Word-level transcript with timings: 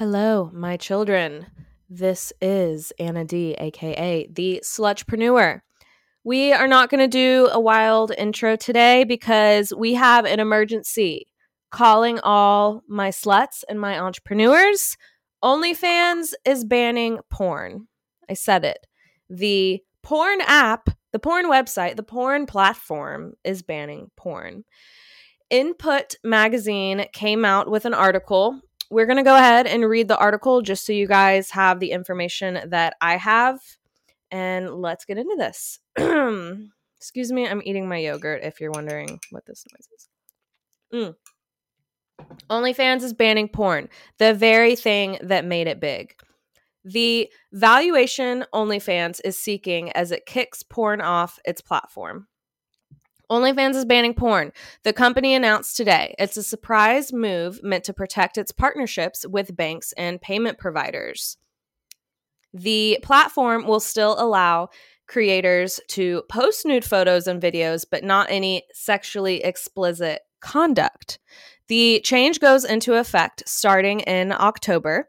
Hello, 0.00 0.50
my 0.54 0.78
children. 0.78 1.44
This 1.90 2.32
is 2.40 2.90
Anna 2.98 3.22
D, 3.22 3.54
aka 3.58 4.26
the 4.32 4.62
Slutrepreneur. 4.64 5.60
We 6.24 6.54
are 6.54 6.66
not 6.66 6.88
going 6.88 7.00
to 7.00 7.06
do 7.06 7.50
a 7.52 7.60
wild 7.60 8.10
intro 8.16 8.56
today 8.56 9.04
because 9.04 9.74
we 9.76 9.92
have 9.92 10.24
an 10.24 10.40
emergency 10.40 11.26
calling 11.70 12.18
all 12.20 12.82
my 12.88 13.10
sluts 13.10 13.62
and 13.68 13.78
my 13.78 14.00
entrepreneurs. 14.00 14.96
OnlyFans 15.44 16.32
is 16.46 16.64
banning 16.64 17.18
porn. 17.28 17.86
I 18.26 18.32
said 18.32 18.64
it. 18.64 18.86
The 19.28 19.82
porn 20.02 20.40
app, 20.46 20.88
the 21.12 21.18
porn 21.18 21.44
website, 21.44 21.96
the 21.96 22.02
porn 22.02 22.46
platform 22.46 23.34
is 23.44 23.60
banning 23.60 24.10
porn. 24.16 24.64
Input 25.50 26.14
magazine 26.24 27.04
came 27.12 27.44
out 27.44 27.70
with 27.70 27.84
an 27.84 27.92
article 27.92 28.62
we're 28.90 29.06
going 29.06 29.16
to 29.16 29.22
go 29.22 29.36
ahead 29.36 29.66
and 29.66 29.88
read 29.88 30.08
the 30.08 30.18
article 30.18 30.62
just 30.62 30.84
so 30.84 30.92
you 30.92 31.06
guys 31.06 31.50
have 31.50 31.78
the 31.80 31.92
information 31.92 32.58
that 32.66 32.94
I 33.00 33.16
have. 33.16 33.60
And 34.30 34.70
let's 34.74 35.04
get 35.04 35.18
into 35.18 35.36
this. 35.38 35.78
Excuse 36.96 37.32
me, 37.32 37.46
I'm 37.46 37.62
eating 37.64 37.88
my 37.88 37.98
yogurt 37.98 38.42
if 38.42 38.60
you're 38.60 38.72
wondering 38.72 39.20
what 39.30 39.46
this 39.46 39.64
noise 39.72 39.88
is. 39.96 40.08
Mm. 40.92 41.14
OnlyFans 42.50 43.02
is 43.02 43.14
banning 43.14 43.48
porn, 43.48 43.88
the 44.18 44.34
very 44.34 44.76
thing 44.76 45.18
that 45.22 45.44
made 45.44 45.66
it 45.66 45.80
big. 45.80 46.14
The 46.84 47.30
valuation 47.52 48.44
OnlyFans 48.54 49.20
is 49.24 49.38
seeking 49.38 49.92
as 49.92 50.10
it 50.12 50.26
kicks 50.26 50.62
porn 50.62 51.00
off 51.00 51.38
its 51.44 51.60
platform. 51.60 52.26
OnlyFans 53.30 53.76
is 53.76 53.84
banning 53.84 54.14
porn. 54.14 54.52
The 54.82 54.92
company 54.92 55.34
announced 55.34 55.76
today 55.76 56.14
it's 56.18 56.36
a 56.36 56.42
surprise 56.42 57.12
move 57.12 57.62
meant 57.62 57.84
to 57.84 57.94
protect 57.94 58.36
its 58.36 58.50
partnerships 58.50 59.24
with 59.26 59.56
banks 59.56 59.92
and 59.96 60.20
payment 60.20 60.58
providers. 60.58 61.36
The 62.52 62.98
platform 63.02 63.66
will 63.66 63.78
still 63.78 64.16
allow 64.18 64.70
creators 65.06 65.80
to 65.88 66.22
post 66.28 66.66
nude 66.66 66.84
photos 66.84 67.28
and 67.28 67.40
videos, 67.40 67.84
but 67.88 68.02
not 68.02 68.30
any 68.30 68.64
sexually 68.72 69.44
explicit 69.44 70.22
conduct. 70.40 71.18
The 71.68 72.00
change 72.00 72.40
goes 72.40 72.64
into 72.64 72.94
effect 72.94 73.44
starting 73.46 74.00
in 74.00 74.32
October. 74.32 75.08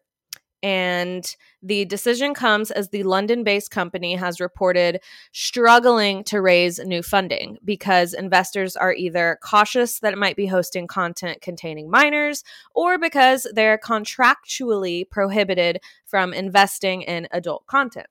And 0.63 1.35
the 1.63 1.85
decision 1.85 2.33
comes 2.33 2.69
as 2.71 2.89
the 2.89 3.03
London 3.03 3.43
based 3.43 3.71
company 3.71 4.15
has 4.15 4.39
reported 4.39 5.01
struggling 5.31 6.23
to 6.25 6.41
raise 6.41 6.79
new 6.79 7.01
funding 7.01 7.57
because 7.65 8.13
investors 8.13 8.75
are 8.75 8.93
either 8.93 9.39
cautious 9.43 9.99
that 9.99 10.13
it 10.13 10.19
might 10.19 10.35
be 10.35 10.45
hosting 10.45 10.87
content 10.87 11.41
containing 11.41 11.89
minors 11.89 12.43
or 12.75 12.99
because 12.99 13.47
they're 13.53 13.79
contractually 13.79 15.09
prohibited 15.09 15.79
from 16.05 16.33
investing 16.33 17.01
in 17.01 17.27
adult 17.31 17.65
content. 17.65 18.07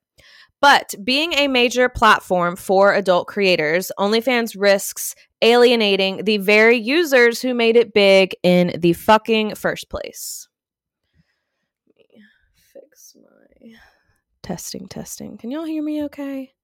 But 0.60 0.94
being 1.02 1.32
a 1.34 1.48
major 1.48 1.88
platform 1.88 2.54
for 2.54 2.92
adult 2.92 3.26
creators, 3.26 3.90
OnlyFans 3.98 4.54
risks 4.58 5.14
alienating 5.40 6.24
the 6.24 6.36
very 6.36 6.76
users 6.76 7.40
who 7.40 7.54
made 7.54 7.76
it 7.76 7.94
big 7.94 8.34
in 8.42 8.78
the 8.78 8.92
fucking 8.92 9.54
first 9.54 9.88
place. 9.88 10.49
Testing, 14.50 14.88
testing. 14.88 15.38
Can 15.38 15.52
y'all 15.52 15.64
hear 15.64 15.80
me 15.80 16.02
okay? 16.06 16.54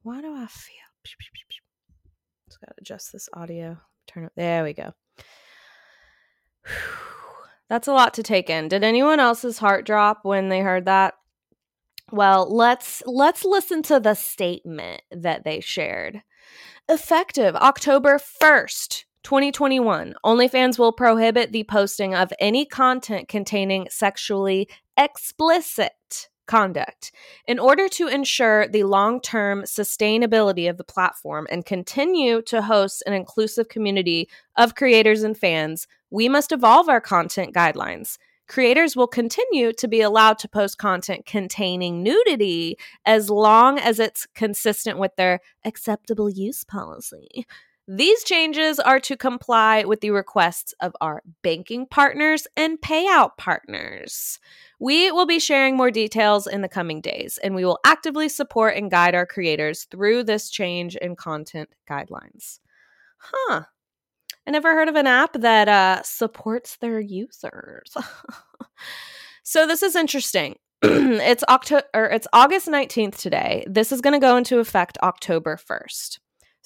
Why 0.00 0.22
do 0.22 0.34
I 0.34 0.46
feel? 0.46 0.76
Just 1.04 2.58
gotta 2.58 2.72
adjust 2.78 3.12
this 3.12 3.28
audio. 3.34 3.76
Turn 4.06 4.24
it. 4.24 4.32
There 4.34 4.64
we 4.64 4.72
go. 4.72 4.94
That's 7.68 7.86
a 7.86 7.92
lot 7.92 8.14
to 8.14 8.22
take 8.22 8.48
in. 8.48 8.68
Did 8.68 8.82
anyone 8.82 9.20
else's 9.20 9.58
heart 9.58 9.84
drop 9.84 10.20
when 10.22 10.48
they 10.48 10.60
heard 10.60 10.86
that? 10.86 11.16
Well, 12.10 12.48
let's 12.50 13.02
let's 13.04 13.44
listen 13.44 13.82
to 13.82 14.00
the 14.00 14.14
statement 14.14 15.02
that 15.10 15.44
they 15.44 15.60
shared. 15.60 16.22
Effective 16.88 17.54
October 17.56 18.18
1st, 18.18 19.04
2021, 19.22 20.14
OnlyFans 20.24 20.78
will 20.78 20.92
prohibit 20.92 21.52
the 21.52 21.64
posting 21.64 22.14
of 22.14 22.32
any 22.40 22.64
content 22.64 23.28
containing 23.28 23.86
sexually 23.90 24.66
explicit 24.96 25.92
conduct. 26.48 27.12
In 27.46 27.60
order 27.60 27.88
to 27.90 28.08
ensure 28.08 28.66
the 28.66 28.82
long 28.82 29.20
term 29.20 29.62
sustainability 29.62 30.68
of 30.68 30.76
the 30.76 30.84
platform 30.84 31.46
and 31.50 31.64
continue 31.64 32.42
to 32.42 32.62
host 32.62 33.04
an 33.06 33.12
inclusive 33.12 33.68
community 33.68 34.28
of 34.56 34.74
creators 34.74 35.22
and 35.22 35.38
fans, 35.38 35.86
we 36.10 36.28
must 36.28 36.50
evolve 36.50 36.88
our 36.88 37.00
content 37.00 37.54
guidelines. 37.54 38.18
Creators 38.48 38.96
will 38.96 39.06
continue 39.06 39.74
to 39.74 39.86
be 39.86 40.00
allowed 40.00 40.38
to 40.38 40.48
post 40.48 40.78
content 40.78 41.26
containing 41.26 42.02
nudity 42.02 42.78
as 43.04 43.28
long 43.28 43.78
as 43.78 44.00
it's 44.00 44.26
consistent 44.34 44.98
with 44.98 45.14
their 45.16 45.40
acceptable 45.66 46.30
use 46.30 46.64
policy. 46.64 47.46
These 47.90 48.22
changes 48.24 48.78
are 48.78 49.00
to 49.00 49.16
comply 49.16 49.84
with 49.84 50.02
the 50.02 50.10
requests 50.10 50.74
of 50.78 50.94
our 51.00 51.22
banking 51.42 51.86
partners 51.86 52.46
and 52.54 52.78
payout 52.78 53.38
partners. 53.38 54.38
We 54.78 55.10
will 55.10 55.24
be 55.24 55.38
sharing 55.38 55.74
more 55.74 55.90
details 55.90 56.46
in 56.46 56.60
the 56.60 56.68
coming 56.68 57.00
days, 57.00 57.38
and 57.42 57.54
we 57.54 57.64
will 57.64 57.78
actively 57.86 58.28
support 58.28 58.76
and 58.76 58.90
guide 58.90 59.14
our 59.14 59.24
creators 59.24 59.84
through 59.84 60.24
this 60.24 60.50
change 60.50 60.96
in 60.96 61.16
content 61.16 61.70
guidelines. 61.88 62.58
Huh. 63.16 63.62
I 64.46 64.50
never 64.50 64.74
heard 64.74 64.90
of 64.90 64.94
an 64.94 65.06
app 65.06 65.32
that 65.32 65.68
uh, 65.68 66.02
supports 66.02 66.76
their 66.76 67.00
users. 67.00 67.96
so 69.42 69.66
this 69.66 69.82
is 69.82 69.96
interesting. 69.96 70.56
it's 70.82 71.42
October 71.48 71.86
it's 71.94 72.28
August 72.34 72.68
19th 72.68 73.16
today. 73.16 73.64
This 73.66 73.92
is 73.92 74.02
going 74.02 74.12
to 74.12 74.24
go 74.24 74.36
into 74.36 74.58
effect 74.58 74.98
October 75.02 75.56
1st. 75.56 76.18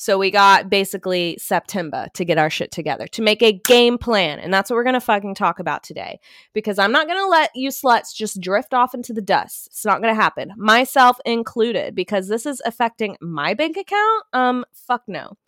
So 0.02 0.18
we 0.18 0.32
got 0.32 0.68
basically 0.68 1.36
September 1.38 2.08
to 2.14 2.24
get 2.24 2.36
our 2.36 2.50
shit 2.50 2.72
together, 2.72 3.06
to 3.06 3.22
make 3.22 3.40
a 3.40 3.52
game 3.52 3.98
plan. 3.98 4.40
And 4.40 4.52
that's 4.52 4.68
what 4.68 4.74
we're 4.74 4.82
going 4.82 4.94
to 4.94 5.00
fucking 5.00 5.36
talk 5.36 5.60
about 5.60 5.84
today. 5.84 6.18
Because 6.52 6.80
I'm 6.80 6.90
not 6.90 7.06
going 7.06 7.20
to 7.20 7.28
let 7.28 7.52
you 7.54 7.68
sluts 7.68 8.12
just 8.12 8.40
drift 8.40 8.74
off 8.74 8.94
into 8.94 9.12
the 9.12 9.22
dust. 9.22 9.68
It's 9.68 9.84
not 9.84 10.02
going 10.02 10.12
to 10.12 10.20
happen, 10.20 10.54
myself 10.56 11.18
included, 11.24 11.94
because 11.94 12.26
this 12.26 12.46
is 12.46 12.60
affecting 12.66 13.16
my 13.20 13.54
bank 13.54 13.76
account. 13.76 14.24
Um, 14.32 14.64
fuck 14.72 15.02
no. 15.06 15.38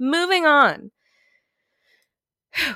Moving 0.00 0.46
on. 0.46 0.90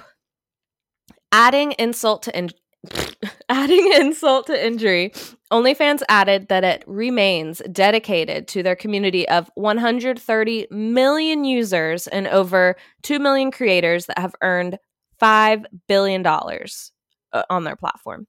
Adding 1.32 1.74
insult 1.76 2.22
to 2.22 2.38
in- 2.38 2.50
Adding 3.48 3.92
insult 3.94 4.46
to 4.48 4.66
injury, 4.66 5.12
OnlyFans 5.52 6.02
added 6.08 6.48
that 6.48 6.64
it 6.64 6.84
remains 6.86 7.62
dedicated 7.70 8.48
to 8.48 8.62
their 8.62 8.76
community 8.76 9.28
of 9.28 9.50
130 9.54 10.66
million 10.70 11.44
users 11.44 12.06
and 12.08 12.26
over 12.26 12.76
2 13.02 13.18
million 13.18 13.50
creators 13.50 14.06
that 14.06 14.18
have 14.18 14.34
earned 14.42 14.78
$5 15.20 15.64
billion 15.86 16.26
uh, 16.26 17.42
on 17.48 17.64
their 17.64 17.76
platform. 17.76 18.26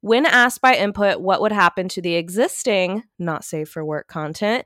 When 0.00 0.26
asked 0.26 0.60
by 0.60 0.76
Input 0.76 1.20
what 1.20 1.40
would 1.40 1.52
happen 1.52 1.88
to 1.88 2.02
the 2.02 2.14
existing 2.14 3.02
not 3.18 3.44
safe 3.44 3.68
for 3.68 3.84
work 3.84 4.06
content, 4.06 4.64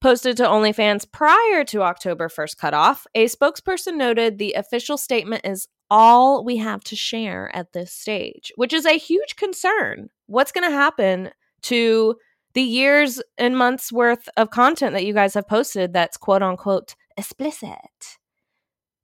posted 0.00 0.36
to 0.38 0.44
OnlyFans 0.44 1.10
prior 1.10 1.64
to 1.64 1.82
October 1.82 2.28
1st 2.28 2.56
cutoff, 2.56 3.06
a 3.14 3.26
spokesperson 3.26 3.96
noted 3.96 4.38
the 4.38 4.54
official 4.54 4.96
statement 4.96 5.44
is 5.44 5.68
all 5.90 6.44
we 6.44 6.56
have 6.58 6.82
to 6.84 6.96
share 6.96 7.54
at 7.54 7.72
this 7.72 7.92
stage, 7.92 8.52
which 8.56 8.72
is 8.72 8.86
a 8.86 8.98
huge 8.98 9.36
concern. 9.36 10.08
What's 10.26 10.52
going 10.52 10.68
to 10.68 10.74
happen 10.74 11.30
to 11.62 12.16
the 12.54 12.62
years 12.62 13.20
and 13.36 13.56
months 13.56 13.92
worth 13.92 14.28
of 14.36 14.50
content 14.50 14.92
that 14.94 15.04
you 15.04 15.12
guys 15.12 15.34
have 15.34 15.48
posted 15.48 15.92
that's 15.92 16.16
quote 16.16 16.42
unquote 16.42 16.94
explicit? 17.16 18.18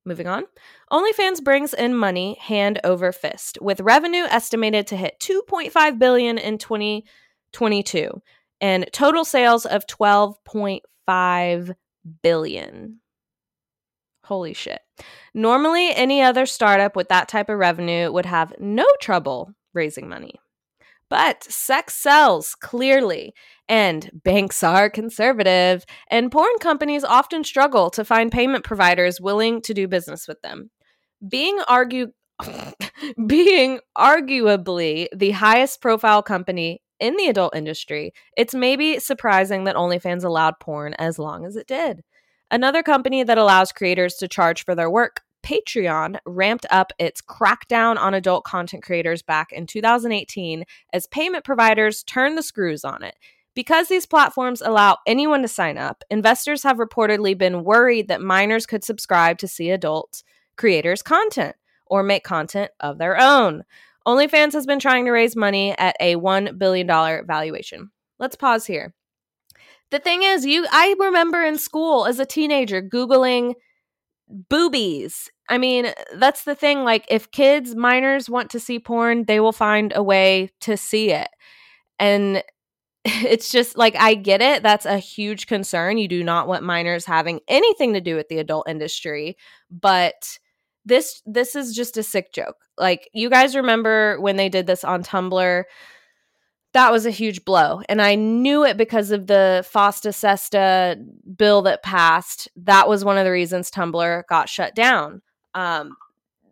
Moving 0.05 0.29
on. 0.29 0.45
OnlyFans 0.93 1.43
brings 1.43 1.75
in 1.75 1.93
money 1.95 2.39
hand 2.41 2.79
over 2.85 3.11
fist, 3.11 3.59
with 3.61 3.81
revenue 3.81 4.23
estimated 4.23 4.87
to 4.87 4.97
hit 4.97 5.19
2.5 5.19 5.99
billion 5.99 6.39
in 6.39 6.59
2022 6.59 8.22
and 8.60 8.89
total 8.93 9.25
sales 9.25 9.66
of 9.66 9.87
12.5 9.89 11.75
billion. 12.22 13.01
Holy 14.22 14.55
shit. 14.55 14.81
Normally, 15.34 15.95
any 15.95 16.22
other 16.22 16.47
startup 16.47 16.97
with 16.97 17.09
that 17.09 17.28
type 17.28 17.48
of 17.48 17.59
revenue 17.59 18.10
would 18.13 18.27
have 18.27 18.54
no 18.59 18.87
trouble 19.01 19.53
raising 19.75 20.09
money. 20.09 20.34
But 21.09 21.45
sex 21.45 21.95
sells, 21.95 22.54
clearly, 22.54 23.33
and 23.69 24.10
banks 24.13 24.63
are 24.63 24.91
conservative, 24.91 25.84
and 26.10 26.33
porn 26.33 26.59
companies 26.60 27.04
often 27.04 27.45
struggle 27.45 27.91
to 27.91 28.04
find 28.04 28.33
payment 28.33 28.65
providers 28.65 29.21
willing 29.21 29.60
to 29.63 29.75
do 29.75 29.87
business 29.87 30.27
with 30.27 30.41
them. 30.43 30.71
Being 31.28 31.60
argue 31.69 32.09
being 33.27 33.81
arguably 33.97 35.07
the 35.15 35.31
highest 35.31 35.81
profile 35.81 36.22
company 36.22 36.83
in 36.98 37.16
the 37.16 37.28
adult 37.28 37.54
industry, 37.54 38.13
it's 38.37 38.54
maybe 38.54 38.98
surprising 38.98 39.65
that 39.65 39.77
OnlyFans 39.77 40.25
allowed 40.25 40.54
porn 40.60 40.95
as 40.95 41.19
long 41.19 41.45
as 41.47 41.57
it 41.57 41.66
did. 41.66 42.03
Another 42.51 42.83
company 42.83 43.25
that 43.25 43.39
allows 43.39 43.72
creators 43.72 44.15
to 44.16 44.28
charge 44.28 44.65
for 44.65 44.75
their 44.75 44.91
work, 44.91 45.22
Patreon 45.43 46.19
ramped 46.27 46.66
up 46.71 46.93
its 46.98 47.21
crackdown 47.21 47.98
on 47.98 48.15
adult 48.15 48.45
content 48.45 48.83
creators 48.83 49.22
back 49.22 49.53
in 49.53 49.66
2018 49.66 50.65
as 50.93 51.07
payment 51.09 51.45
providers 51.45 52.03
turned 52.03 52.37
the 52.37 52.43
screws 52.43 52.84
on 52.84 53.03
it. 53.03 53.16
Because 53.54 53.89
these 53.89 54.07
platforms 54.07 54.60
allow 54.60 54.98
anyone 55.07 55.43
to 55.43 55.48
sign 55.48 55.78
up, 55.78 56.04
investors 56.10 56.63
have 56.63 56.77
reportedly 56.77 57.37
been 57.37 57.65
worried 57.65 58.09
that 58.09 58.21
minors 58.21 58.66
could 58.66 58.84
subscribe 58.84 59.39
to 59.39 59.48
see 59.48 59.71
adult 59.71 60.22
creators' 60.57 61.03
content 61.03 61.57
or 61.87 62.03
make 62.03 62.22
content 62.22 62.71
of 62.81 62.98
their 62.98 63.19
own. 63.19 63.65
OnlyFans 64.07 64.53
has 64.53 64.66
been 64.66 64.78
trying 64.78 65.04
to 65.07 65.10
raise 65.10 65.34
money 65.34 65.77
at 65.78 65.97
a 66.01 66.16
$1 66.16 66.59
billion 66.59 66.87
valuation. 66.87 67.91
Let's 68.19 68.37
pause 68.37 68.66
here. 68.66 68.95
The 69.91 69.98
thing 69.98 70.22
is, 70.22 70.44
you 70.44 70.66
I 70.71 70.94
remember 70.98 71.44
in 71.44 71.59
school 71.59 72.06
as 72.06 72.18
a 72.18 72.27
teenager 72.27 72.83
Googling 72.83 73.54
boobies. 74.28 75.30
I 75.48 75.59
mean, 75.59 75.92
that's 76.15 76.44
the 76.44 76.56
thing. 76.56 76.83
Like, 76.83 77.04
if 77.09 77.30
kids, 77.30 77.77
minors 77.77 78.28
want 78.28 78.50
to 78.50 78.60
see 78.60 78.80
porn, 78.80 79.24
they 79.27 79.38
will 79.38 79.53
find 79.53 79.92
a 79.94 80.03
way 80.03 80.50
to 80.62 80.77
see 80.77 81.10
it. 81.12 81.28
And 82.00 82.42
it's 83.04 83.50
just 83.50 83.78
like 83.78 83.97
I 83.97 84.15
get 84.15 84.42
it. 84.42 84.62
That's 84.62 84.86
a 84.86 84.98
huge 84.98 85.47
concern. 85.47 85.98
You 85.98 86.09
do 86.09 86.24
not 86.24 86.48
want 86.48 86.65
minors 86.65 87.04
having 87.04 87.41
anything 87.48 87.94
to 87.94 88.00
do 88.00 88.16
with 88.16 88.28
the 88.28 88.38
adult 88.38 88.68
industry, 88.68 89.36
but 89.71 90.38
this 90.84 91.22
this 91.27 91.54
is 91.54 91.74
just 91.74 91.97
a 91.97 92.03
sick 92.03 92.33
joke. 92.33 92.56
Like 92.78 93.09
you 93.12 93.30
guys 93.30 93.56
remember 93.56 94.21
when 94.21 94.36
they 94.36 94.48
did 94.48 94.66
this 94.66 94.84
on 94.84 95.03
Tumblr? 95.03 95.65
That 96.77 96.93
was 96.93 97.07
a 97.07 97.11
huge 97.11 97.47
blow. 97.47 97.81
And 97.89 98.03
I 98.03 98.17
knew 98.17 98.63
it 98.63 98.77
because 98.77 99.11
of 99.11 99.28
the 99.28 99.67
FOSTA 99.73 100.13
SESTA 100.13 101.03
bill 101.34 101.63
that 101.63 101.83
passed. 101.83 102.51
That 102.55 102.87
was 102.87 103.03
one 103.03 103.17
of 103.17 103.25
the 103.25 103.31
reasons 103.31 103.71
Tumblr 103.71 104.25
got 104.28 104.51
shut 104.51 104.75
down. 104.75 105.23
Um, 105.55 105.97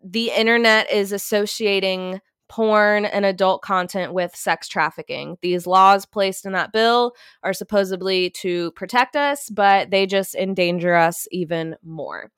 the 0.03 0.31
internet 0.31 0.91
is 0.91 1.11
associating 1.11 2.21
porn 2.49 3.05
and 3.05 3.23
adult 3.23 3.61
content 3.61 4.13
with 4.13 4.35
sex 4.35 4.67
trafficking. 4.67 5.37
These 5.43 5.67
laws 5.67 6.07
placed 6.07 6.47
in 6.47 6.53
that 6.53 6.73
bill 6.73 7.11
are 7.43 7.53
supposedly 7.53 8.31
to 8.31 8.71
protect 8.71 9.15
us, 9.15 9.51
but 9.51 9.91
they 9.91 10.07
just 10.07 10.33
endanger 10.33 10.95
us 10.95 11.27
even 11.29 11.75
more. 11.83 12.31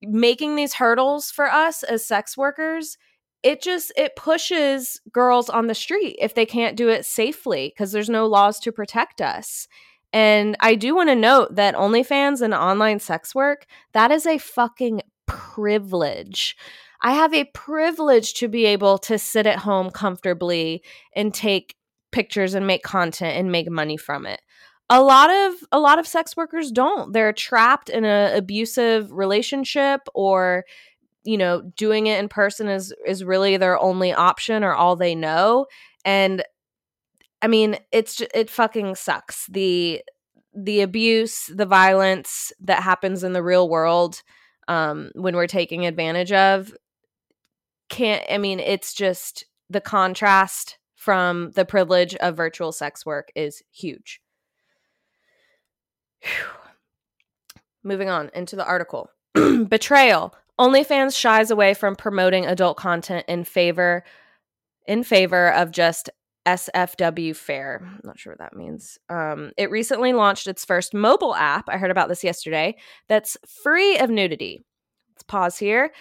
Making 0.00 0.54
these 0.54 0.74
hurdles 0.74 1.32
for 1.32 1.50
us 1.50 1.82
as 1.82 2.06
sex 2.06 2.36
workers, 2.36 2.96
it 3.42 3.62
just 3.62 3.92
it 3.96 4.16
pushes 4.16 5.00
girls 5.12 5.48
on 5.48 5.66
the 5.66 5.74
street 5.74 6.16
if 6.20 6.34
they 6.34 6.46
can't 6.46 6.76
do 6.76 6.88
it 6.88 7.06
safely 7.06 7.72
because 7.74 7.92
there's 7.92 8.10
no 8.10 8.26
laws 8.26 8.58
to 8.60 8.72
protect 8.72 9.20
us. 9.20 9.66
And 10.12 10.56
I 10.60 10.74
do 10.74 10.94
want 10.94 11.08
to 11.08 11.14
note 11.14 11.54
that 11.54 11.74
OnlyFans 11.74 12.42
and 12.42 12.52
online 12.52 12.98
sex 12.98 13.34
work, 13.34 13.66
that 13.92 14.10
is 14.10 14.26
a 14.26 14.38
fucking 14.38 15.02
privilege. 15.26 16.56
I 17.00 17.12
have 17.12 17.32
a 17.32 17.44
privilege 17.44 18.34
to 18.34 18.48
be 18.48 18.66
able 18.66 18.98
to 18.98 19.18
sit 19.18 19.46
at 19.46 19.60
home 19.60 19.90
comfortably 19.90 20.82
and 21.14 21.32
take 21.32 21.76
pictures 22.12 22.54
and 22.54 22.66
make 22.66 22.82
content 22.82 23.38
and 23.38 23.52
make 23.52 23.70
money 23.70 23.96
from 23.96 24.26
it. 24.26 24.40
A 24.92 25.00
lot 25.00 25.30
of 25.30 25.54
a 25.70 25.78
lot 25.78 26.00
of 26.00 26.06
sex 26.06 26.36
workers 26.36 26.72
don't. 26.72 27.12
They're 27.12 27.32
trapped 27.32 27.88
in 27.88 28.04
an 28.04 28.36
abusive 28.36 29.12
relationship 29.12 30.00
or 30.14 30.64
you 31.24 31.36
know, 31.36 31.62
doing 31.76 32.06
it 32.06 32.18
in 32.18 32.28
person 32.28 32.68
is 32.68 32.94
is 33.06 33.24
really 33.24 33.56
their 33.56 33.78
only 33.78 34.12
option 34.12 34.64
or 34.64 34.74
all 34.74 34.96
they 34.96 35.14
know 35.14 35.66
and 36.04 36.42
I 37.42 37.46
mean, 37.46 37.78
it's 37.90 38.20
it 38.34 38.50
fucking 38.50 38.96
sucks. 38.96 39.46
The 39.46 40.02
the 40.54 40.82
abuse, 40.82 41.46
the 41.46 41.64
violence 41.64 42.52
that 42.60 42.82
happens 42.82 43.24
in 43.24 43.32
the 43.32 43.42
real 43.42 43.68
world 43.68 44.22
um, 44.70 45.10
when 45.14 45.34
we're 45.34 45.46
taking 45.46 45.84
advantage 45.84 46.32
of 46.32 46.72
can't 47.88 48.24
i 48.30 48.38
mean 48.38 48.60
it's 48.60 48.94
just 48.94 49.44
the 49.68 49.80
contrast 49.80 50.78
from 50.94 51.50
the 51.52 51.64
privilege 51.64 52.14
of 52.16 52.36
virtual 52.36 52.70
sex 52.70 53.04
work 53.04 53.30
is 53.34 53.62
huge 53.72 54.20
Whew. 56.22 56.30
moving 57.82 58.08
on 58.08 58.30
into 58.32 58.54
the 58.54 58.64
article 58.64 59.10
betrayal 59.68 60.32
onlyfans 60.60 61.18
shies 61.18 61.50
away 61.50 61.72
from 61.72 61.96
promoting 61.96 62.46
adult 62.46 62.76
content 62.76 63.24
in 63.28 63.44
favor 63.44 64.04
in 64.86 65.02
favor 65.02 65.52
of 65.52 65.70
just 65.70 66.10
SFW 66.46 67.34
Fair. 67.36 67.80
I'm 67.82 68.00
not 68.02 68.18
sure 68.18 68.32
what 68.32 68.38
that 68.38 68.56
means. 68.56 68.98
Um, 69.08 69.52
it 69.56 69.70
recently 69.70 70.12
launched 70.12 70.46
its 70.46 70.64
first 70.64 70.94
mobile 70.94 71.34
app. 71.34 71.68
I 71.68 71.76
heard 71.76 71.90
about 71.90 72.08
this 72.08 72.24
yesterday. 72.24 72.76
That's 73.08 73.36
free 73.62 73.98
of 73.98 74.10
nudity. 74.10 74.60
Let's 75.10 75.22
pause 75.22 75.58
here. 75.58 75.92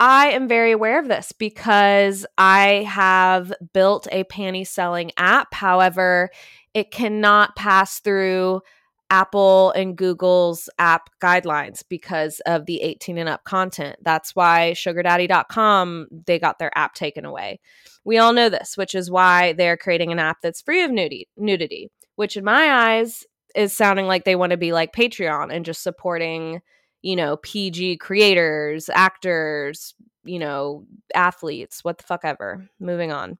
I 0.00 0.28
am 0.28 0.46
very 0.46 0.70
aware 0.72 1.00
of 1.00 1.08
this 1.08 1.32
because 1.32 2.24
I 2.38 2.86
have 2.88 3.52
built 3.72 4.06
a 4.12 4.24
panty 4.24 4.66
selling 4.66 5.10
app. 5.16 5.52
However, 5.52 6.30
it 6.74 6.92
cannot 6.92 7.56
pass 7.56 7.98
through 7.98 8.62
Apple 9.10 9.70
and 9.72 9.96
Google's 9.96 10.68
app 10.78 11.10
guidelines 11.20 11.82
because 11.88 12.40
of 12.46 12.66
the 12.66 12.82
18 12.82 13.18
and 13.18 13.28
up 13.28 13.44
content. 13.44 13.96
That's 14.02 14.36
why 14.36 14.74
sugardaddy.com 14.76 16.08
they 16.26 16.38
got 16.38 16.58
their 16.58 16.76
app 16.76 16.94
taken 16.94 17.24
away. 17.24 17.60
We 18.04 18.18
all 18.18 18.32
know 18.32 18.48
this, 18.48 18.76
which 18.76 18.94
is 18.94 19.10
why 19.10 19.54
they're 19.54 19.76
creating 19.76 20.12
an 20.12 20.18
app 20.18 20.38
that's 20.42 20.60
free 20.60 20.82
of 20.82 20.90
nudity, 20.90 21.28
nudity, 21.36 21.90
which 22.16 22.36
in 22.36 22.44
my 22.44 22.70
eyes 22.70 23.24
is 23.54 23.76
sounding 23.76 24.06
like 24.06 24.24
they 24.24 24.36
want 24.36 24.50
to 24.50 24.56
be 24.58 24.72
like 24.72 24.92
Patreon 24.92 25.52
and 25.52 25.64
just 25.64 25.82
supporting 25.82 26.60
you 27.02 27.16
know, 27.16 27.36
PG 27.38 27.98
creators, 27.98 28.88
actors, 28.92 29.94
you 30.24 30.38
know, 30.38 30.84
athletes, 31.14 31.84
what 31.84 31.98
the 31.98 32.04
fuck 32.04 32.20
ever. 32.24 32.68
Moving 32.80 33.12
on. 33.12 33.38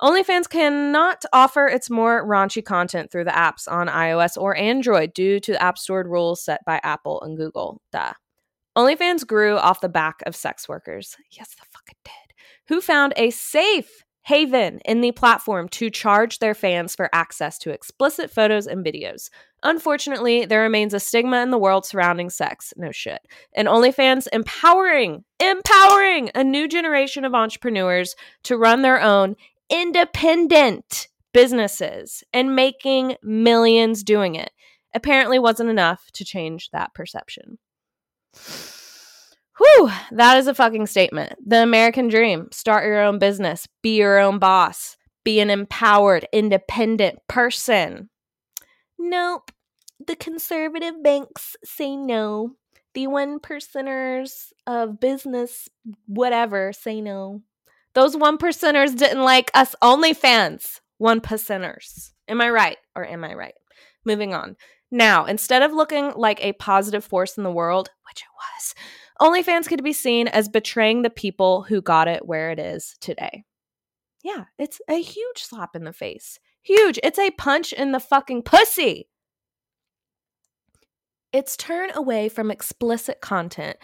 OnlyFans 0.00 0.48
cannot 0.48 1.24
offer 1.32 1.66
its 1.66 1.90
more 1.90 2.26
raunchy 2.26 2.64
content 2.64 3.10
through 3.10 3.24
the 3.24 3.30
apps 3.30 3.70
on 3.70 3.88
iOS 3.88 4.40
or 4.40 4.56
Android 4.56 5.12
due 5.12 5.40
to 5.40 5.62
App 5.62 5.76
Store 5.76 6.04
rules 6.04 6.42
set 6.42 6.64
by 6.64 6.80
Apple 6.82 7.20
and 7.22 7.36
Google. 7.36 7.82
Duh. 7.92 8.14
OnlyFans 8.76 9.26
grew 9.26 9.56
off 9.56 9.80
the 9.80 9.88
back 9.88 10.22
of 10.24 10.34
sex 10.34 10.68
workers. 10.68 11.16
Yes, 11.32 11.54
the 11.54 11.66
fuck 11.70 11.90
it 11.90 11.98
did. 12.04 12.34
Who 12.68 12.80
found 12.80 13.12
a 13.16 13.30
safe 13.30 14.04
haven 14.22 14.80
in 14.84 15.00
the 15.00 15.12
platform 15.12 15.68
to 15.68 15.90
charge 15.90 16.38
their 16.38 16.54
fans 16.54 16.94
for 16.94 17.08
access 17.12 17.58
to 17.58 17.70
explicit 17.70 18.30
photos 18.30 18.66
and 18.66 18.84
videos. 18.84 19.30
Unfortunately, 19.62 20.44
there 20.44 20.62
remains 20.62 20.94
a 20.94 21.00
stigma 21.00 21.42
in 21.42 21.50
the 21.50 21.58
world 21.58 21.84
surrounding 21.84 22.30
sex. 22.30 22.72
No 22.76 22.92
shit. 22.92 23.20
And 23.54 23.66
OnlyFans 23.66 24.28
empowering, 24.32 25.24
empowering 25.40 26.30
a 26.34 26.44
new 26.44 26.68
generation 26.68 27.24
of 27.24 27.34
entrepreneurs 27.34 28.14
to 28.44 28.56
run 28.56 28.82
their 28.82 29.00
own 29.00 29.36
independent 29.70 31.08
businesses 31.32 32.24
and 32.32 32.56
making 32.56 33.16
millions 33.22 34.02
doing 34.02 34.34
it. 34.34 34.50
Apparently 34.94 35.38
wasn't 35.38 35.70
enough 35.70 36.10
to 36.14 36.24
change 36.24 36.70
that 36.72 36.92
perception. 36.94 37.58
Whew, 39.58 39.90
that 40.12 40.38
is 40.38 40.46
a 40.46 40.54
fucking 40.54 40.86
statement. 40.86 41.34
The 41.46 41.62
American 41.62 42.08
dream 42.08 42.48
start 42.50 42.84
your 42.84 43.02
own 43.02 43.18
business, 43.18 43.68
be 43.82 43.98
your 43.98 44.18
own 44.18 44.38
boss, 44.38 44.96
be 45.22 45.38
an 45.38 45.50
empowered, 45.50 46.26
independent 46.32 47.18
person. 47.28 48.08
Nope. 48.98 49.52
The 50.04 50.16
conservative 50.16 51.02
banks 51.02 51.56
say 51.62 51.94
no. 51.94 52.56
The 52.94 53.06
one 53.06 53.38
percenters 53.38 54.52
of 54.66 54.98
business, 54.98 55.68
whatever, 56.06 56.72
say 56.72 57.00
no. 57.00 57.42
Those 57.94 58.16
one 58.16 58.38
percenters 58.38 58.96
didn't 58.96 59.22
like 59.22 59.50
us 59.54 59.74
OnlyFans. 59.82 60.80
One 60.98 61.20
percenters. 61.20 62.10
Am 62.28 62.40
I 62.40 62.50
right 62.50 62.76
or 62.94 63.04
am 63.06 63.24
I 63.24 63.34
right? 63.34 63.54
Moving 64.04 64.34
on. 64.34 64.56
Now, 64.90 65.24
instead 65.24 65.62
of 65.62 65.72
looking 65.72 66.12
like 66.16 66.44
a 66.44 66.52
positive 66.54 67.04
force 67.04 67.36
in 67.36 67.44
the 67.44 67.52
world, 67.52 67.90
which 68.08 68.22
it 68.22 68.28
was, 68.36 68.74
OnlyFans 69.20 69.68
could 69.68 69.84
be 69.84 69.92
seen 69.92 70.28
as 70.28 70.48
betraying 70.48 71.02
the 71.02 71.10
people 71.10 71.62
who 71.62 71.80
got 71.80 72.08
it 72.08 72.26
where 72.26 72.50
it 72.50 72.58
is 72.58 72.96
today. 73.00 73.44
Yeah, 74.22 74.44
it's 74.58 74.80
a 74.88 75.00
huge 75.00 75.38
slap 75.38 75.74
in 75.74 75.84
the 75.84 75.92
face. 75.92 76.38
Huge. 76.62 76.98
It's 77.02 77.18
a 77.18 77.30
punch 77.30 77.72
in 77.72 77.92
the 77.92 78.00
fucking 78.00 78.42
pussy. 78.42 79.08
Its 81.32 81.56
turn 81.56 81.90
away 81.94 82.28
from 82.28 82.50
explicit 82.50 83.20
content 83.20 83.76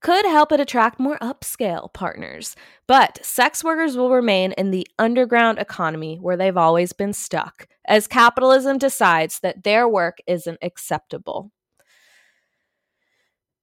could 0.00 0.24
help 0.24 0.52
it 0.52 0.60
attract 0.60 1.00
more 1.00 1.18
upscale 1.18 1.92
partners. 1.92 2.54
But 2.86 3.24
sex 3.24 3.64
workers 3.64 3.96
will 3.96 4.10
remain 4.10 4.52
in 4.52 4.70
the 4.70 4.86
underground 4.98 5.58
economy 5.58 6.18
where 6.20 6.36
they've 6.36 6.56
always 6.56 6.92
been 6.92 7.12
stuck, 7.12 7.68
as 7.86 8.06
capitalism 8.06 8.78
decides 8.78 9.40
that 9.40 9.64
their 9.64 9.88
work 9.88 10.18
isn't 10.26 10.58
acceptable. 10.62 11.52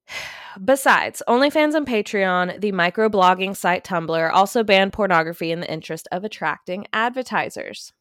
Besides, 0.64 1.22
OnlyFans 1.28 1.76
and 1.76 1.86
Patreon, 1.86 2.62
the 2.62 2.72
microblogging 2.72 3.58
site 3.58 3.84
Tumblr 3.84 4.32
also 4.32 4.64
banned 4.64 4.94
pornography 4.94 5.52
in 5.52 5.60
the 5.60 5.72
interest 5.72 6.08
of 6.12 6.24
attracting 6.24 6.88
advertisers. 6.94 7.92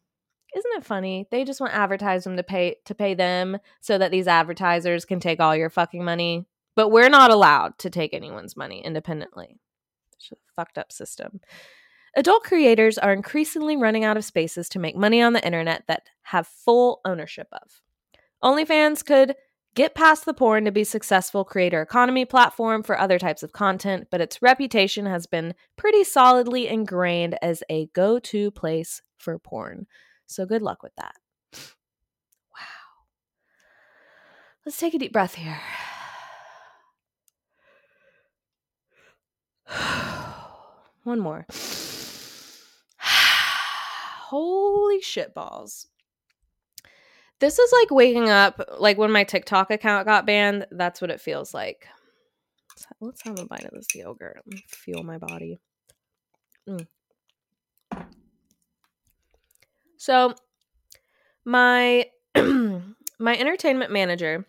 Isn't 0.55 0.77
it 0.77 0.85
funny? 0.85 1.27
They 1.33 1.43
just 1.43 1.61
want 1.61 1.75
advertisers 1.75 2.37
to 2.37 2.43
pay 2.45 2.77
to 2.85 2.95
pay 2.95 3.15
them 3.15 3.59
so 3.81 3.99
that 3.99 4.13
these 4.13 4.29
advertisers 4.29 5.05
can 5.05 5.19
take 5.19 5.41
all 5.41 5.57
your 5.57 5.69
fucking 5.69 6.05
money. 6.05 6.47
But 6.77 6.91
we're 6.91 7.09
not 7.09 7.31
allowed 7.31 7.79
to 7.79 7.91
take 7.91 8.15
anyone's 8.15 8.57
money 8.57 8.85
independently. 8.85 9.59
It's 10.15 10.31
a 10.33 10.37
fucked 10.57 10.79
up 10.79 10.93
system. 10.93 11.41
Adult 12.17 12.45
creators 12.45 12.97
are 12.97 13.13
increasingly 13.13 13.77
running 13.77 14.05
out 14.05 14.17
of 14.17 14.25
spaces 14.25 14.69
to 14.69 14.79
make 14.79 14.97
money 14.97 15.21
on 15.21 15.33
the 15.33 15.45
internet 15.45 15.85
that 15.89 16.09
have 16.23 16.47
full 16.47 17.01
ownership 17.05 17.49
of. 17.53 17.81
OnlyFans 18.43 19.05
could 19.05 19.35
get 19.75 19.95
past 19.97 20.25
the 20.25 20.35
porn 20.35 20.65
to 20.65 20.71
be 20.71 20.85
successful 20.85 21.45
creator 21.45 21.83
economy 21.83 22.25
platform 22.25 22.85
for 22.85 22.99
other 22.99 23.19
types 23.19 23.43
of 23.43 23.53
content, 23.53 24.07
but 24.11 24.21
its 24.21 24.41
reputation 24.41 25.07
has 25.07 25.27
been 25.27 25.55
pretty 25.77 26.05
solidly 26.05 26.69
ingrained 26.69 27.37
as 27.43 27.65
a 27.69 27.87
go-to 27.87 28.53
place 28.53 29.03
for 29.19 29.37
porn. 29.39 29.87
So 30.27 30.47
good 30.47 30.63
luck 30.63 30.83
with 30.83 30.95
that. 30.97 31.15
Wow. 31.53 33.03
Let's 34.65 34.79
take 34.79 34.95
a 34.95 34.99
deep 34.99 35.13
breath 35.13 35.35
here. 35.35 35.61
One 41.05 41.21
more. 41.21 41.47
Holy 42.99 45.01
shit 45.01 45.35
balls. 45.35 45.89
This 47.41 47.59
is 47.59 47.73
like 47.73 47.91
waking 47.91 48.31
up, 48.31 48.61
like 48.79 48.97
when 48.97 49.11
my 49.11 49.25
TikTok 49.25 49.71
account 49.71 50.07
got 50.07 50.27
banned. 50.27 50.67
That's 50.71 51.01
what 51.01 51.11
it 51.11 51.21
feels 51.21 51.53
like. 51.53 51.87
Let's 53.01 53.23
have 53.25 53.39
a 53.39 53.47
bite 53.47 53.65
of 53.65 53.73
this 53.73 53.87
yogurt. 53.95 54.43
Feel 54.69 55.03
my 55.03 55.19
body. 55.19 55.59
Mm. 56.69 56.87
So, 59.97 60.35
my 61.45 62.07
my 62.35 63.37
entertainment 63.37 63.93
manager 63.93 64.47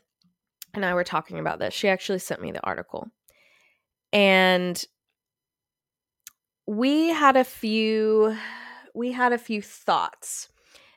and 0.73 0.85
I 0.85 0.93
were 0.93 1.03
talking 1.03 1.39
about 1.39 1.59
this. 1.59 1.73
She 1.73 1.87
actually 1.87 2.19
sent 2.19 2.41
me 2.41 2.51
the 2.51 2.65
article. 2.65 3.07
And 4.11 4.83
we 6.67 7.09
had 7.09 7.37
a 7.37 7.43
few 7.43 8.35
we 8.93 9.11
had 9.11 9.33
a 9.33 9.37
few 9.37 9.61
thoughts. 9.61 10.49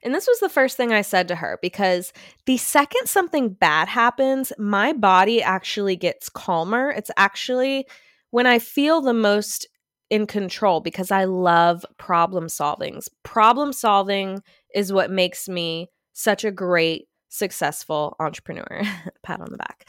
And 0.05 0.15
this 0.15 0.29
was 0.29 0.39
the 0.39 0.49
first 0.49 0.77
thing 0.77 0.93
I 0.93 1.03
said 1.03 1.27
to 1.29 1.35
her 1.35 1.59
because 1.61 2.13
the 2.47 2.57
second 2.57 3.09
something 3.09 3.49
bad 3.51 3.89
happens, 3.89 4.53
my 4.57 4.93
body 4.93 5.43
actually 5.43 5.97
gets 5.97 6.29
calmer. 6.29 6.91
It's 6.91 7.11
actually 7.17 7.87
when 8.31 8.47
I 8.47 8.61
feel 8.61 9.01
the 9.01 9.13
most 9.13 9.67
in 10.11 10.27
control 10.27 10.81
because 10.81 11.11
I 11.11 11.25
love 11.25 11.85
problem 11.99 12.49
solving. 12.49 13.03
Problem 13.25 13.73
solving 13.73 14.43
is 14.75 14.93
what 14.93 15.11
makes 15.11 15.49
me 15.49 15.89
such 16.13 16.45
a 16.45 16.53
great, 16.53 17.09
successful 17.29 18.17
entrepreneur. 18.21 18.83
Pat 19.23 19.41
on 19.41 19.51
the 19.51 19.59
back. 19.59 19.89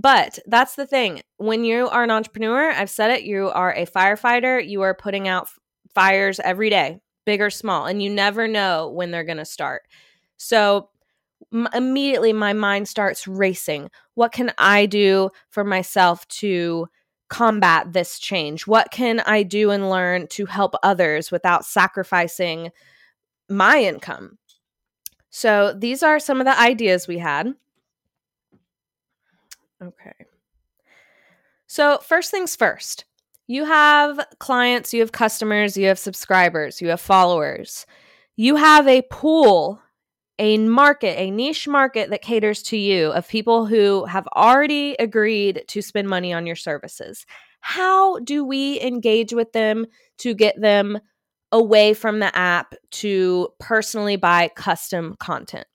But 0.00 0.38
that's 0.46 0.76
the 0.76 0.86
thing. 0.86 1.22
When 1.38 1.64
you 1.64 1.88
are 1.88 2.04
an 2.04 2.10
entrepreneur, 2.12 2.70
I've 2.70 2.88
said 2.88 3.10
it, 3.10 3.24
you 3.24 3.48
are 3.48 3.74
a 3.74 3.84
firefighter, 3.84 4.64
you 4.66 4.82
are 4.82 4.94
putting 4.94 5.26
out 5.26 5.48
fires 5.92 6.38
every 6.38 6.70
day, 6.70 7.00
big 7.26 7.40
or 7.40 7.50
small, 7.50 7.86
and 7.86 8.00
you 8.00 8.08
never 8.08 8.46
know 8.46 8.90
when 8.90 9.10
they're 9.10 9.24
going 9.24 9.38
to 9.38 9.44
start. 9.44 9.82
So 10.36 10.90
m- 11.52 11.66
immediately 11.74 12.32
my 12.32 12.52
mind 12.52 12.86
starts 12.86 13.26
racing. 13.26 13.90
What 14.14 14.30
can 14.30 14.52
I 14.56 14.86
do 14.86 15.30
for 15.50 15.64
myself 15.64 16.28
to 16.28 16.86
combat 17.28 17.92
this 17.92 18.20
change? 18.20 18.68
What 18.68 18.92
can 18.92 19.18
I 19.18 19.42
do 19.42 19.72
and 19.72 19.90
learn 19.90 20.28
to 20.28 20.46
help 20.46 20.76
others 20.84 21.32
without 21.32 21.64
sacrificing 21.64 22.70
my 23.48 23.82
income? 23.82 24.38
So 25.30 25.74
these 25.76 26.04
are 26.04 26.20
some 26.20 26.40
of 26.40 26.46
the 26.46 26.56
ideas 26.56 27.08
we 27.08 27.18
had. 27.18 27.52
Okay. 29.82 30.14
So, 31.66 31.98
first 31.98 32.30
things 32.30 32.56
first, 32.56 33.04
you 33.46 33.64
have 33.64 34.20
clients, 34.38 34.92
you 34.92 35.00
have 35.00 35.12
customers, 35.12 35.76
you 35.76 35.86
have 35.86 35.98
subscribers, 35.98 36.80
you 36.80 36.88
have 36.88 37.00
followers. 37.00 37.86
You 38.36 38.56
have 38.56 38.86
a 38.86 39.02
pool, 39.02 39.80
a 40.38 40.58
market, 40.58 41.18
a 41.18 41.30
niche 41.30 41.66
market 41.66 42.10
that 42.10 42.22
caters 42.22 42.62
to 42.64 42.76
you 42.76 43.10
of 43.10 43.26
people 43.28 43.66
who 43.66 44.04
have 44.04 44.28
already 44.28 44.94
agreed 44.98 45.64
to 45.68 45.82
spend 45.82 46.08
money 46.08 46.32
on 46.32 46.46
your 46.46 46.56
services. 46.56 47.26
How 47.60 48.18
do 48.20 48.44
we 48.44 48.80
engage 48.80 49.32
with 49.32 49.52
them 49.52 49.86
to 50.18 50.34
get 50.34 50.60
them 50.60 50.98
away 51.50 51.94
from 51.94 52.20
the 52.20 52.34
app 52.36 52.74
to 52.90 53.48
personally 53.58 54.16
buy 54.16 54.50
custom 54.54 55.16
content? 55.18 55.66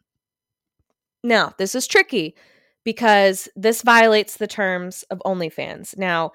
Now, 1.24 1.54
this 1.58 1.76
is 1.76 1.88
tricky 1.88 2.36
because 2.84 3.48
this 3.56 3.82
violates 3.82 4.38
the 4.38 4.48
terms 4.48 5.04
of 5.10 5.22
OnlyFans. 5.26 5.98
Now, 5.98 6.34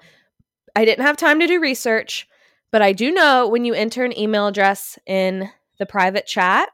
I 0.75 0.85
didn't 0.85 1.05
have 1.05 1.17
time 1.17 1.39
to 1.39 1.47
do 1.47 1.59
research, 1.59 2.27
but 2.71 2.81
I 2.81 2.93
do 2.93 3.11
know 3.11 3.47
when 3.47 3.65
you 3.65 3.73
enter 3.73 4.03
an 4.03 4.17
email 4.17 4.47
address 4.47 4.97
in 5.05 5.49
the 5.77 5.85
private 5.85 6.25
chat, 6.25 6.69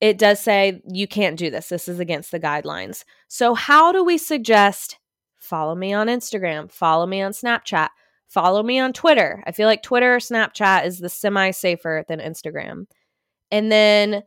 it 0.00 0.18
does 0.18 0.40
say 0.40 0.82
you 0.86 1.06
can't 1.06 1.38
do 1.38 1.50
this. 1.50 1.68
This 1.68 1.88
is 1.88 2.00
against 2.00 2.30
the 2.30 2.40
guidelines. 2.40 3.04
So, 3.28 3.54
how 3.54 3.92
do 3.92 4.02
we 4.02 4.18
suggest 4.18 4.98
follow 5.38 5.74
me 5.74 5.92
on 5.92 6.06
Instagram, 6.06 6.70
follow 6.70 7.06
me 7.06 7.20
on 7.20 7.32
Snapchat, 7.32 7.88
follow 8.28 8.62
me 8.62 8.78
on 8.78 8.92
Twitter? 8.92 9.42
I 9.46 9.52
feel 9.52 9.66
like 9.66 9.82
Twitter 9.82 10.14
or 10.14 10.18
Snapchat 10.18 10.86
is 10.86 10.98
the 10.98 11.10
semi 11.10 11.50
safer 11.50 12.04
than 12.08 12.18
Instagram. 12.18 12.86
And 13.50 13.70
then 13.70 14.22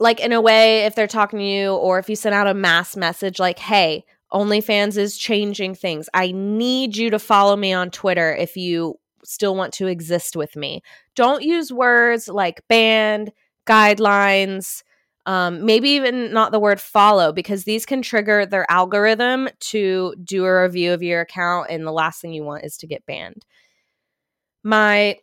like 0.00 0.18
in 0.18 0.32
a 0.32 0.40
way 0.40 0.86
if 0.86 0.96
they're 0.96 1.06
talking 1.06 1.38
to 1.38 1.44
you 1.44 1.74
or 1.74 2.00
if 2.00 2.08
you 2.08 2.16
send 2.16 2.34
out 2.34 2.48
a 2.48 2.54
mass 2.54 2.96
message 2.96 3.38
like 3.38 3.60
hey 3.60 4.04
OnlyFans 4.32 4.96
is 4.96 5.16
changing 5.16 5.74
things. 5.74 6.08
I 6.14 6.32
need 6.32 6.96
you 6.96 7.10
to 7.10 7.18
follow 7.18 7.56
me 7.56 7.72
on 7.72 7.90
Twitter 7.90 8.34
if 8.34 8.56
you 8.56 8.96
still 9.24 9.54
want 9.54 9.72
to 9.74 9.86
exist 9.86 10.36
with 10.36 10.56
me. 10.56 10.82
Don't 11.14 11.42
use 11.42 11.72
words 11.72 12.28
like 12.28 12.66
banned, 12.68 13.32
guidelines, 13.66 14.82
um, 15.26 15.64
maybe 15.64 15.90
even 15.90 16.32
not 16.32 16.52
the 16.52 16.60
word 16.60 16.80
follow, 16.80 17.32
because 17.32 17.64
these 17.64 17.84
can 17.84 18.02
trigger 18.02 18.46
their 18.46 18.70
algorithm 18.70 19.48
to 19.60 20.14
do 20.22 20.44
a 20.44 20.62
review 20.62 20.92
of 20.92 21.02
your 21.02 21.20
account. 21.20 21.68
And 21.70 21.86
the 21.86 21.92
last 21.92 22.20
thing 22.20 22.32
you 22.32 22.44
want 22.44 22.64
is 22.64 22.76
to 22.78 22.86
get 22.86 23.04
banned. 23.06 23.44
My 24.62 25.18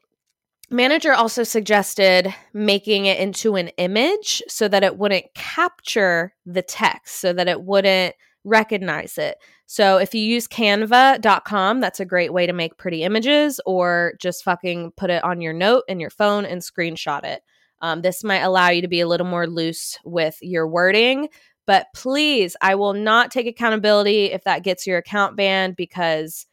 manager 0.70 1.14
also 1.14 1.44
suggested 1.44 2.34
making 2.54 3.06
it 3.06 3.20
into 3.20 3.56
an 3.56 3.70
image 3.78 4.44
so 4.48 4.68
that 4.68 4.84
it 4.84 4.98
wouldn't 4.98 5.34
capture 5.34 6.34
the 6.46 6.62
text, 6.62 7.20
so 7.20 7.34
that 7.34 7.48
it 7.48 7.62
wouldn't 7.62 8.16
recognize 8.44 9.18
it. 9.18 9.38
So 9.66 9.98
if 9.98 10.16
you 10.16 10.22
use 10.22 10.48
canva.com, 10.48 11.82
that's 11.82 12.00
a 12.00 12.06
great 12.06 12.32
way 12.32 12.48
to 12.48 12.54
make 12.54 12.78
pretty 12.78 13.04
images 13.04 13.60
or 13.66 14.14
just 14.20 14.44
fucking 14.44 14.94
put 14.96 15.10
it 15.10 15.24
on 15.24 15.42
your 15.42 15.54
note 15.54 15.84
in 15.90 16.00
your 16.00 16.10
phone 16.10 16.46
and 16.46 16.62
screenshot 16.62 17.24
it. 17.26 17.42
Um, 17.82 18.02
this 18.02 18.24
might 18.24 18.40
allow 18.40 18.70
you 18.70 18.82
to 18.82 18.88
be 18.88 19.02
a 19.02 19.08
little 19.08 19.28
more 19.28 19.48
loose 19.48 20.00
with 20.04 20.38
your 20.42 20.68
wording. 20.68 21.28
But 21.66 21.88
please, 21.94 22.56
I 22.62 22.76
will 22.76 22.94
not 22.94 23.30
take 23.30 23.46
accountability 23.46 24.32
if 24.32 24.46
that 24.46 24.64
gets 24.64 24.88
your 24.88 24.98
account 24.98 25.36
banned 25.36 25.76
because, 25.76 26.46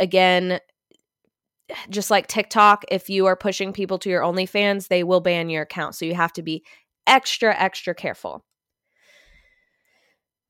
again, 0.00 0.58
just 1.90 2.10
like 2.10 2.26
TikTok, 2.26 2.84
if 2.90 3.08
you 3.08 3.26
are 3.26 3.36
pushing 3.36 3.72
people 3.72 3.98
to 4.00 4.10
your 4.10 4.22
OnlyFans, 4.22 4.88
they 4.88 5.02
will 5.02 5.20
ban 5.20 5.48
your 5.48 5.62
account. 5.62 5.94
So 5.94 6.04
you 6.04 6.14
have 6.14 6.32
to 6.34 6.42
be 6.42 6.64
extra, 7.06 7.54
extra 7.56 7.94
careful. 7.94 8.44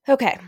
Okay. 0.09 0.39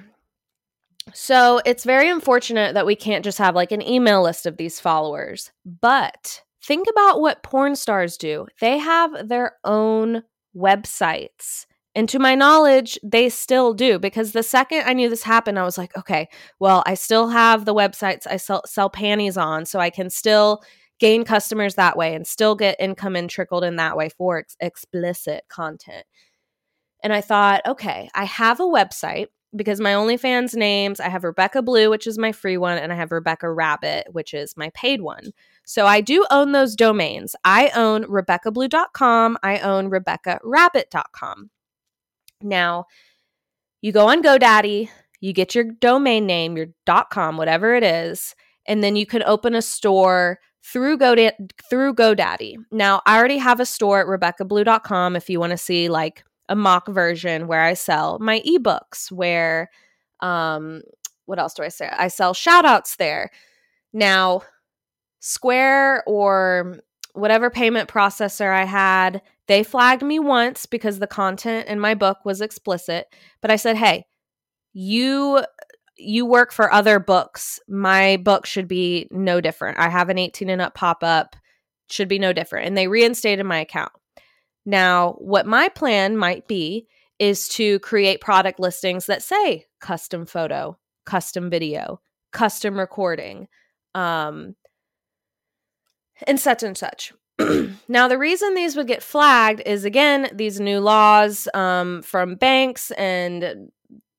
So 1.15 1.61
it's 1.65 1.85
very 1.85 2.11
unfortunate 2.11 2.75
that 2.75 2.87
we 2.87 2.97
can't 2.97 3.25
just 3.25 3.39
have 3.39 3.55
like 3.55 3.73
an 3.73 3.87
email 3.87 4.23
list 4.23 4.47
of 4.47 4.57
these 4.57 4.81
followers. 4.81 5.53
But 5.65 6.43
think 6.63 6.89
about 6.91 7.21
what 7.21 7.43
porn 7.43 7.77
stars 7.77 8.17
do. 8.17 8.47
They 8.61 8.79
have 8.79 9.29
their 9.29 9.53
own 9.65 10.25
websites. 10.57 11.66
And 11.97 12.11
to 12.11 12.19
my 12.19 12.35
knowledge, 12.35 12.99
they 13.03 13.31
still 13.31 13.73
do 13.73 13.99
because 13.99 14.33
the 14.33 14.43
second 14.43 14.83
I 14.85 14.93
knew 14.93 15.09
this 15.09 15.23
happened, 15.23 15.59
I 15.59 15.65
was 15.65 15.79
like, 15.79 15.97
okay, 15.97 16.29
well, 16.61 16.83
I 16.85 16.93
still 16.93 17.29
have 17.29 17.65
the 17.65 17.75
websites 17.75 18.27
I 18.31 18.37
sell, 18.37 18.61
sell 18.67 18.91
panties 18.91 19.39
on, 19.39 19.65
so 19.65 19.81
I 19.81 19.89
can 19.89 20.11
still 20.11 20.63
gain 20.99 21.25
customers 21.25 21.77
that 21.77 21.97
way 21.97 22.15
and 22.15 22.27
still 22.27 22.55
get 22.55 22.77
income 22.79 23.17
and 23.17 23.31
trickled 23.31 23.65
in 23.65 23.77
that 23.77 23.97
way 23.97 24.11
for 24.11 24.41
ex- 24.41 24.59
explicit 24.61 25.45
content. 25.49 26.05
And 27.03 27.15
I 27.15 27.23
thought, 27.23 27.63
okay, 27.67 28.11
I 28.15 28.25
have 28.25 28.61
a 28.61 28.65
website 28.65 29.29
because 29.55 29.81
my 29.81 29.93
OnlyFans 29.93 30.55
names, 30.55 31.01
I 31.01 31.09
have 31.09 31.23
Rebekka 31.23 31.65
Blue, 31.65 31.89
which 31.89 32.07
is 32.07 32.19
my 32.19 32.33
free 32.33 32.59
one, 32.59 32.77
and 32.77 32.93
I 32.93 32.97
have 32.97 33.09
Rebekka 33.09 33.57
Rabbit, 33.57 34.09
which 34.13 34.35
is 34.35 34.55
my 34.55 34.71
paid 34.75 35.01
one. 35.01 35.31
So 35.65 35.87
I 35.87 36.03
do 36.03 36.27
own 36.31 36.53
those 36.53 36.77
domains. 36.77 37.35
I 37.43 37.71
own 37.75 38.05
RebekkaBlue.com. 38.05 39.39
I 39.43 39.61
own 39.61 39.91
RebekkaRabbit.com. 39.91 41.51
Now, 42.43 42.87
you 43.83 43.93
go 43.93 44.09
on 44.09 44.23
GoDaddy, 44.23 44.89
you 45.21 45.33
get 45.33 45.55
your 45.55 45.65
domain 45.65 46.27
name, 46.27 46.57
your 46.57 46.67
.com, 47.11 47.37
whatever 47.37 47.75
it 47.75 47.85
is, 47.85 48.35
and 48.67 48.83
then 48.83 48.97
you 48.97 49.07
can 49.07 49.23
open 49.25 49.55
a 49.55 49.63
store 49.63 50.39
through 50.63 50.99
GoDaddy, 50.99 51.51
through 51.71 51.95
GoDaddy. 51.95 52.57
Now, 52.71 53.01
I 53.07 53.19
already 53.19 53.39
have 53.39 53.61
a 53.61 53.67
store 53.67 54.01
at 54.01 54.07
RebekkaBlue.com 54.07 55.17
if 55.17 55.31
you 55.31 55.39
want 55.39 55.53
to 55.53 55.59
see 55.59 55.89
like 55.89 56.25
a 56.49 56.57
mock 56.57 56.89
version 56.89 57.47
where 57.47 57.63
I 57.63 57.75
sell 57.75 58.19
my 58.19 58.41
ebooks, 58.41 59.11
where 59.11 59.71
um, 60.21 60.83
what 61.27 61.39
else 61.39 61.55
do 61.55 61.63
I 61.63 61.69
say? 61.69 61.89
I 61.93 62.09
sell 62.09 62.35
shout 62.35 62.65
outs 62.65 62.97
there. 62.97 63.31
Now, 63.93 64.43
Square 65.21 66.05
or 66.07 66.77
whatever 67.15 67.51
payment 67.51 67.89
processor 67.89 68.53
I 68.53 68.65
had, 68.65 69.23
they 69.49 69.63
flagged 69.63 70.03
me 70.03 70.19
once 70.19 70.67
because 70.67 70.99
the 70.99 71.07
content 71.07 71.69
in 71.69 71.79
my 71.81 71.95
book 71.95 72.19
was 72.25 72.41
explicit, 72.41 73.07
but 73.41 73.51
I 73.51 73.57
said, 73.57 73.77
"Hey, 73.77 74.07
you 74.73 75.45
you 75.97 76.27
work 76.27 76.53
for 76.53 76.73
other 76.73 76.99
books. 76.99 77.59
My 77.69 78.19
book 78.19 78.45
should 78.47 78.69
be 78.69 79.09
no 79.11 79.41
different. 79.41 79.79
I 79.79 79.89
have 79.89 80.11
an 80.11 80.19
18 80.19 80.51
and 80.51 80.61
up 80.61 80.75
pop 80.75 81.03
up, 81.03 81.37
should 81.89 82.09
be 82.09 82.19
no 82.19 82.33
different." 82.33 82.67
And 82.67 82.77
they 82.77 82.89
reinstated 82.89 83.47
my 83.47 83.61
account. 83.61 83.93
Now, 84.65 85.13
what 85.19 85.47
my 85.47 85.69
plan 85.69 86.17
might 86.17 86.49
be 86.49 86.89
is 87.19 87.49
to 87.49 87.79
create 87.81 88.21
product 88.21 88.61
listings 88.61 89.07
that 89.07 89.23
say 89.23 89.67
custom 89.81 90.27
photo, 90.27 90.77
custom 91.07 91.49
video, 91.51 92.01
custom 92.33 92.79
recording, 92.79 93.49
um, 93.95 94.57
and 96.27 96.39
such 96.39 96.63
and 96.63 96.77
such. 96.77 97.13
now, 97.89 98.09
the 98.09 98.19
reason 98.19 98.55
these 98.55 98.77
would 98.77 98.87
get 98.87 99.03
flagged 99.03 99.63
is 99.67 99.85
again, 99.85 100.31
these 100.33 100.59
new 100.61 100.81
laws 100.81 101.49
um, 101.55 102.03
from 102.03 102.35
banks 102.37 102.91
and 102.93 103.71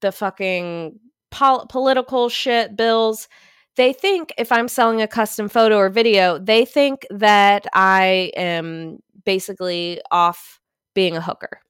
the 0.02 0.12
fucking 0.12 1.00
pol- 1.32 1.66
political 1.68 2.30
shit 2.30 2.76
bills. 2.76 3.28
They 3.76 3.94
think 3.94 4.34
if 4.38 4.52
I'm 4.52 4.68
selling 4.68 5.02
a 5.02 5.08
custom 5.08 5.50
photo 5.50 5.78
or 5.78 5.90
video, 5.90 6.40
they 6.40 6.66
think 6.66 7.06
that 7.12 7.66
I 7.74 8.32
am 8.36 9.00
basically 9.24 10.02
off 10.12 10.60
being 10.96 11.16
a 11.16 11.22
hooker. 11.22 11.62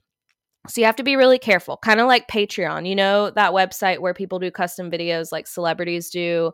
So 0.70 0.82
you 0.82 0.86
have 0.86 0.96
to 0.98 1.04
be 1.04 1.16
really 1.16 1.40
careful, 1.40 1.78
kind 1.78 2.00
of 2.00 2.08
like 2.08 2.28
Patreon, 2.28 2.88
you 2.88 2.96
know, 2.96 3.30
that 3.32 3.54
website 3.54 4.00
where 4.00 4.14
people 4.14 4.40
do 4.40 4.52
custom 4.52 4.92
videos 4.92 5.32
like 5.32 5.48
celebrities 5.48 6.10
do. 6.10 6.52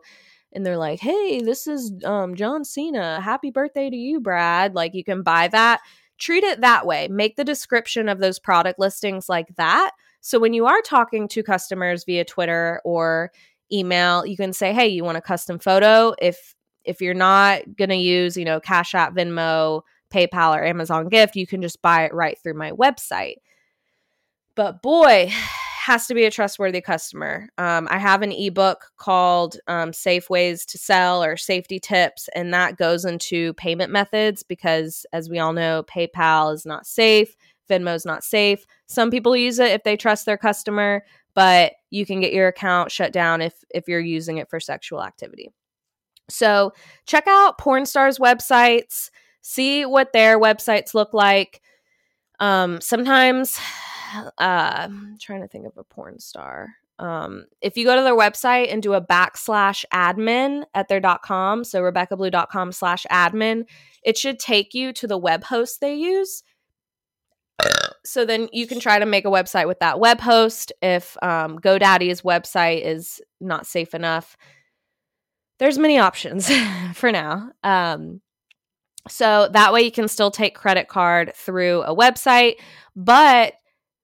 And 0.54 0.64
they're 0.64 0.78
like, 0.78 1.00
hey, 1.00 1.40
this 1.42 1.66
is 1.66 1.92
um, 2.04 2.34
John 2.36 2.64
Cena. 2.64 3.20
Happy 3.20 3.50
birthday 3.50 3.90
to 3.90 3.96
you, 3.96 4.20
Brad. 4.20 4.74
Like, 4.74 4.94
you 4.94 5.02
can 5.02 5.22
buy 5.22 5.48
that. 5.48 5.80
Treat 6.18 6.44
it 6.44 6.60
that 6.60 6.86
way. 6.86 7.08
Make 7.08 7.36
the 7.36 7.44
description 7.44 8.08
of 8.08 8.20
those 8.20 8.38
product 8.38 8.78
listings 8.78 9.28
like 9.28 9.54
that. 9.56 9.90
So 10.20 10.38
when 10.38 10.54
you 10.54 10.64
are 10.66 10.80
talking 10.80 11.28
to 11.28 11.42
customers 11.42 12.04
via 12.04 12.24
Twitter 12.24 12.80
or 12.84 13.32
email, 13.72 14.24
you 14.24 14.36
can 14.36 14.52
say, 14.52 14.72
hey, 14.72 14.88
you 14.88 15.04
want 15.04 15.18
a 15.18 15.22
custom 15.22 15.58
photo? 15.58 16.14
If 16.20 16.54
if 16.84 17.00
you're 17.00 17.14
not 17.14 17.76
gonna 17.76 17.94
use, 17.94 18.36
you 18.36 18.44
know, 18.44 18.60
Cash 18.60 18.94
App, 18.94 19.14
Venmo, 19.14 19.82
PayPal, 20.10 20.56
or 20.56 20.64
Amazon 20.64 21.08
gift, 21.08 21.34
you 21.36 21.46
can 21.46 21.60
just 21.62 21.82
buy 21.82 22.04
it 22.04 22.14
right 22.14 22.38
through 22.42 22.54
my 22.54 22.72
website. 22.72 23.36
But 24.54 24.82
boy, 24.82 25.32
has 25.84 26.06
to 26.06 26.14
be 26.14 26.24
a 26.24 26.30
trustworthy 26.30 26.80
customer. 26.80 27.46
Um, 27.58 27.86
I 27.90 27.98
have 27.98 28.22
an 28.22 28.32
ebook 28.32 28.86
called 28.96 29.58
um, 29.66 29.92
Safe 29.92 30.30
Ways 30.30 30.64
to 30.64 30.78
Sell 30.78 31.22
or 31.22 31.36
Safety 31.36 31.78
Tips, 31.78 32.30
and 32.34 32.54
that 32.54 32.78
goes 32.78 33.04
into 33.04 33.52
payment 33.54 33.92
methods 33.92 34.42
because, 34.42 35.04
as 35.12 35.28
we 35.28 35.38
all 35.38 35.52
know, 35.52 35.82
PayPal 35.82 36.54
is 36.54 36.64
not 36.64 36.86
safe, 36.86 37.36
Venmo 37.68 37.94
is 37.94 38.06
not 38.06 38.24
safe. 38.24 38.64
Some 38.86 39.10
people 39.10 39.36
use 39.36 39.58
it 39.58 39.72
if 39.72 39.82
they 39.84 39.94
trust 39.94 40.24
their 40.24 40.38
customer, 40.38 41.04
but 41.34 41.74
you 41.90 42.06
can 42.06 42.18
get 42.18 42.32
your 42.32 42.48
account 42.48 42.90
shut 42.90 43.12
down 43.12 43.42
if 43.42 43.52
if 43.68 43.86
you're 43.86 44.00
using 44.00 44.38
it 44.38 44.48
for 44.48 44.60
sexual 44.60 45.02
activity. 45.02 45.50
So 46.30 46.72
check 47.04 47.26
out 47.28 47.58
porn 47.58 47.84
stars' 47.84 48.18
websites, 48.18 49.10
see 49.42 49.84
what 49.84 50.14
their 50.14 50.40
websites 50.40 50.94
look 50.94 51.12
like. 51.12 51.60
Um, 52.40 52.80
sometimes 52.80 53.60
uh, 54.14 54.30
I'm 54.38 55.16
trying 55.20 55.42
to 55.42 55.48
think 55.48 55.66
of 55.66 55.76
a 55.76 55.84
porn 55.84 56.18
star. 56.18 56.68
Um, 56.98 57.46
if 57.60 57.76
you 57.76 57.84
go 57.84 57.96
to 57.96 58.02
their 58.02 58.16
website 58.16 58.72
and 58.72 58.82
do 58.82 58.94
a 58.94 59.00
backslash 59.00 59.84
admin 59.92 60.64
at 60.74 60.88
their 60.88 61.00
dot 61.00 61.22
com, 61.22 61.64
so 61.64 61.82
RebekkaBlue.com 61.82 62.72
slash 62.72 63.04
admin, 63.10 63.64
it 64.02 64.16
should 64.16 64.38
take 64.38 64.74
you 64.74 64.92
to 64.92 65.06
the 65.06 65.18
web 65.18 65.44
host 65.44 65.80
they 65.80 65.94
use. 65.94 66.42
So 68.04 68.24
then 68.24 68.48
you 68.52 68.66
can 68.66 68.80
try 68.80 68.98
to 68.98 69.06
make 69.06 69.24
a 69.24 69.30
website 69.30 69.66
with 69.66 69.80
that 69.80 69.98
web 69.98 70.20
host. 70.20 70.72
If 70.82 71.16
um, 71.22 71.58
GoDaddy's 71.58 72.22
website 72.22 72.82
is 72.82 73.20
not 73.40 73.66
safe 73.66 73.94
enough, 73.94 74.36
there's 75.58 75.78
many 75.78 75.98
options 75.98 76.50
for 76.94 77.10
now. 77.10 77.50
Um, 77.62 78.20
so 79.08 79.48
that 79.52 79.72
way 79.72 79.82
you 79.82 79.92
can 79.92 80.08
still 80.08 80.30
take 80.30 80.54
credit 80.54 80.88
card 80.88 81.32
through 81.34 81.82
a 81.82 81.94
website, 81.94 82.54
but 82.94 83.54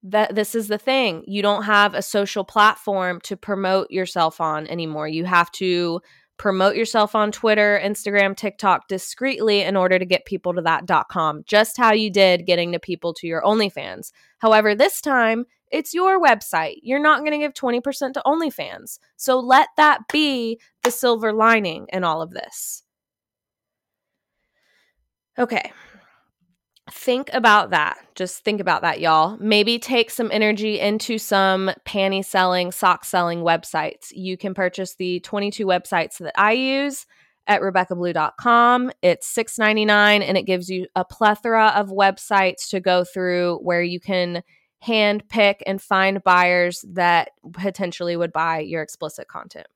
that 0.03 0.35
this 0.35 0.55
is 0.55 0.69
the 0.69 0.79
thing 0.79 1.23
you 1.27 1.43
don't 1.43 1.65
have 1.65 1.95
a 1.95 2.03
social 2.03 2.45
platform 2.45 3.21
to 3.23 3.37
promote 3.37 3.91
yourself 3.91 4.41
on 4.41 4.67
anymore. 4.67 5.07
You 5.07 5.25
have 5.25 5.51
to 5.53 6.01
promote 6.39 6.75
yourself 6.75 7.15
on 7.15 7.31
twitter 7.31 7.79
instagram 7.85 8.35
tiktok 8.35 8.89
discreetly 8.89 9.61
in 9.61 9.77
order 9.77 9.99
to 9.99 10.07
get 10.07 10.25
people 10.25 10.55
to 10.55 10.63
that 10.63 10.87
com 11.11 11.43
just 11.45 11.77
how 11.77 11.93
you 11.93 12.11
did 12.11 12.47
getting 12.47 12.73
to 12.73 12.79
people 12.79 13.13
to 13.13 13.27
your 13.27 13.43
onlyfans. 13.43 14.11
However 14.39 14.75
this 14.75 15.03
time 15.03 15.45
it's 15.71 15.93
your 15.93 16.21
website. 16.21 16.77
You're 16.83 16.99
not 16.99 17.21
going 17.21 17.31
to 17.33 17.39
give 17.39 17.55
20% 17.55 18.15
to 18.15 18.23
onlyfans. 18.27 18.99
So 19.17 19.39
let 19.39 19.69
that 19.77 20.01
be 20.11 20.59
the 20.83 20.91
silver 20.91 21.33
lining 21.33 21.87
in 21.93 22.03
all 22.03 22.23
of 22.23 22.33
this. 22.33 22.83
Okay 25.39 25.71
think 26.93 27.31
about 27.33 27.71
that. 27.71 27.99
Just 28.15 28.45
think 28.45 28.61
about 28.61 28.83
that, 28.83 29.01
y'all. 29.01 29.37
Maybe 29.39 29.79
take 29.79 30.11
some 30.11 30.31
energy 30.33 30.79
into 30.79 31.19
some 31.19 31.71
panty 31.87 32.25
selling, 32.25 32.73
sock 32.73 33.05
selling 33.05 33.41
websites. 33.41 34.13
You 34.13 34.37
can 34.37 34.55
purchase 34.55 34.95
the 34.95 35.21
22 35.21 35.67
websites 35.67 36.19
that 36.19 36.39
I 36.39 36.53
use 36.53 37.07
at 37.47 37.63
RebekkaBlue.com. 37.63 38.93
It's 39.03 39.35
$6.99 39.35 39.89
and 39.89 40.37
it 40.37 40.47
gives 40.47 40.69
you 40.69 40.87
a 40.95 41.05
plethora 41.05 41.69
of 41.75 41.89
websites 41.89 42.69
to 42.71 42.81
go 42.81 43.05
through 43.05 43.59
where 43.63 43.83
you 43.83 44.01
can 44.01 44.43
hand 44.81 45.29
pick 45.29 45.63
and 45.67 45.81
find 45.81 46.23
buyers 46.23 46.85
that 46.89 47.31
potentially 47.53 48.17
would 48.17 48.33
buy 48.33 48.61
your 48.61 48.83
explicit 48.83 49.29
content. 49.29 49.67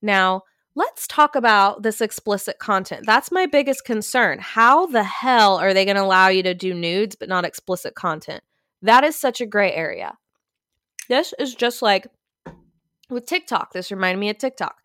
Now, 0.00 0.42
let's 0.74 1.06
talk 1.06 1.34
about 1.34 1.82
this 1.82 2.00
explicit 2.00 2.58
content. 2.58 3.04
That's 3.06 3.30
my 3.30 3.46
biggest 3.46 3.84
concern. 3.84 4.38
How 4.40 4.86
the 4.86 5.04
hell 5.04 5.56
are 5.56 5.74
they 5.74 5.84
going 5.84 5.96
to 5.96 6.02
allow 6.02 6.28
you 6.28 6.42
to 6.44 6.54
do 6.54 6.74
nudes 6.74 7.16
but 7.16 7.28
not 7.28 7.44
explicit 7.44 7.94
content? 7.94 8.42
That 8.80 9.04
is 9.04 9.16
such 9.16 9.40
a 9.40 9.46
gray 9.46 9.72
area. 9.72 10.16
This 11.08 11.34
is 11.38 11.54
just 11.54 11.82
like 11.82 12.06
with 13.10 13.26
TikTok. 13.26 13.72
This 13.72 13.90
reminded 13.90 14.18
me 14.18 14.30
of 14.30 14.38
TikTok. 14.38 14.76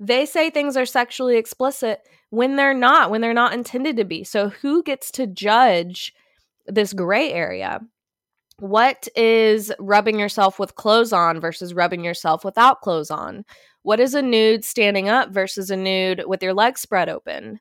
They 0.00 0.26
say 0.26 0.50
things 0.50 0.76
are 0.76 0.86
sexually 0.86 1.36
explicit 1.36 2.00
when 2.30 2.56
they're 2.56 2.74
not, 2.74 3.10
when 3.10 3.20
they're 3.20 3.32
not 3.32 3.54
intended 3.54 3.96
to 3.98 4.04
be. 4.04 4.24
So 4.24 4.48
who 4.48 4.82
gets 4.82 5.10
to 5.12 5.26
judge 5.26 6.12
this 6.66 6.92
gray 6.92 7.32
area? 7.32 7.80
What 8.58 9.08
is 9.14 9.72
rubbing 9.78 10.18
yourself 10.18 10.58
with 10.58 10.74
clothes 10.74 11.12
on 11.12 11.40
versus 11.40 11.74
rubbing 11.74 12.04
yourself 12.04 12.44
without 12.44 12.80
clothes 12.80 13.10
on? 13.10 13.44
What 13.82 14.00
is 14.00 14.14
a 14.14 14.22
nude 14.22 14.64
standing 14.64 15.08
up 15.08 15.30
versus 15.30 15.70
a 15.70 15.76
nude 15.76 16.24
with 16.26 16.42
your 16.42 16.54
legs 16.54 16.80
spread 16.80 17.08
open? 17.08 17.60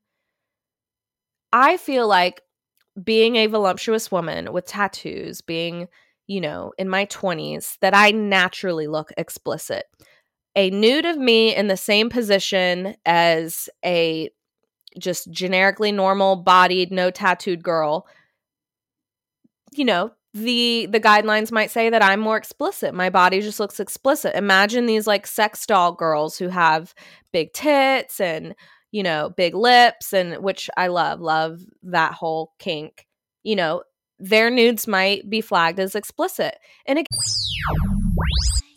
I 1.52 1.78
feel 1.78 2.08
like 2.08 2.42
being 3.02 3.36
a 3.38 3.48
voluptuous 3.48 4.12
woman 4.12 4.54
with 4.54 4.66
tattoos, 4.66 5.42
being, 5.42 5.88
you 6.28 6.42
know, 6.42 6.74
in 6.78 6.88
my 6.90 7.06
20s, 7.08 7.78
that 7.82 7.96
I 7.96 8.12
naturally 8.12 8.88
look 8.88 9.12
explicit. 9.18 9.86
A 10.56 10.70
nude 10.70 11.06
of 11.06 11.18
me 11.18 11.56
in 11.56 11.68
the 11.68 11.78
same 11.78 12.10
position 12.10 12.96
as 13.06 13.70
a 13.84 14.30
just 15.00 15.32
generically 15.32 15.92
normal 15.92 16.36
bodied, 16.36 16.92
no 16.92 17.10
tattooed 17.10 17.64
girl, 17.64 18.06
you 19.72 19.86
know, 19.86 20.12
the 20.34 20.88
the 20.90 21.00
guidelines 21.00 21.52
might 21.52 21.72
say 21.72 21.90
that 21.90 22.04
I'm 22.04 22.20
more 22.20 22.38
explicit. 22.38 22.94
My 22.94 23.10
body 23.10 23.42
just 23.42 23.60
looks 23.60 23.80
explicit. 23.80 24.36
Imagine 24.36 24.86
these 24.86 25.08
like 25.08 25.28
sex 25.28 25.66
doll 25.66 25.92
girls 25.92 26.38
who 26.38 26.48
have 26.48 26.94
big 27.34 27.52
tits 27.54 28.20
and 28.20 28.56
you 28.92 29.04
know 29.04 29.34
big 29.36 29.56
lips 29.56 30.14
and 30.14 30.42
which 30.44 30.70
I 30.78 30.88
love 30.88 31.20
love 31.20 31.60
that 31.84 32.14
whole 32.14 32.54
kink. 32.60 33.08
You 33.44 33.56
know, 33.56 33.84
their 34.20 34.50
nudes 34.50 34.88
might 34.88 35.30
be 35.30 35.42
flagged 35.42 35.80
as 35.80 35.96
explicit. 35.96 36.56
And 36.86 37.00
it 37.00 37.08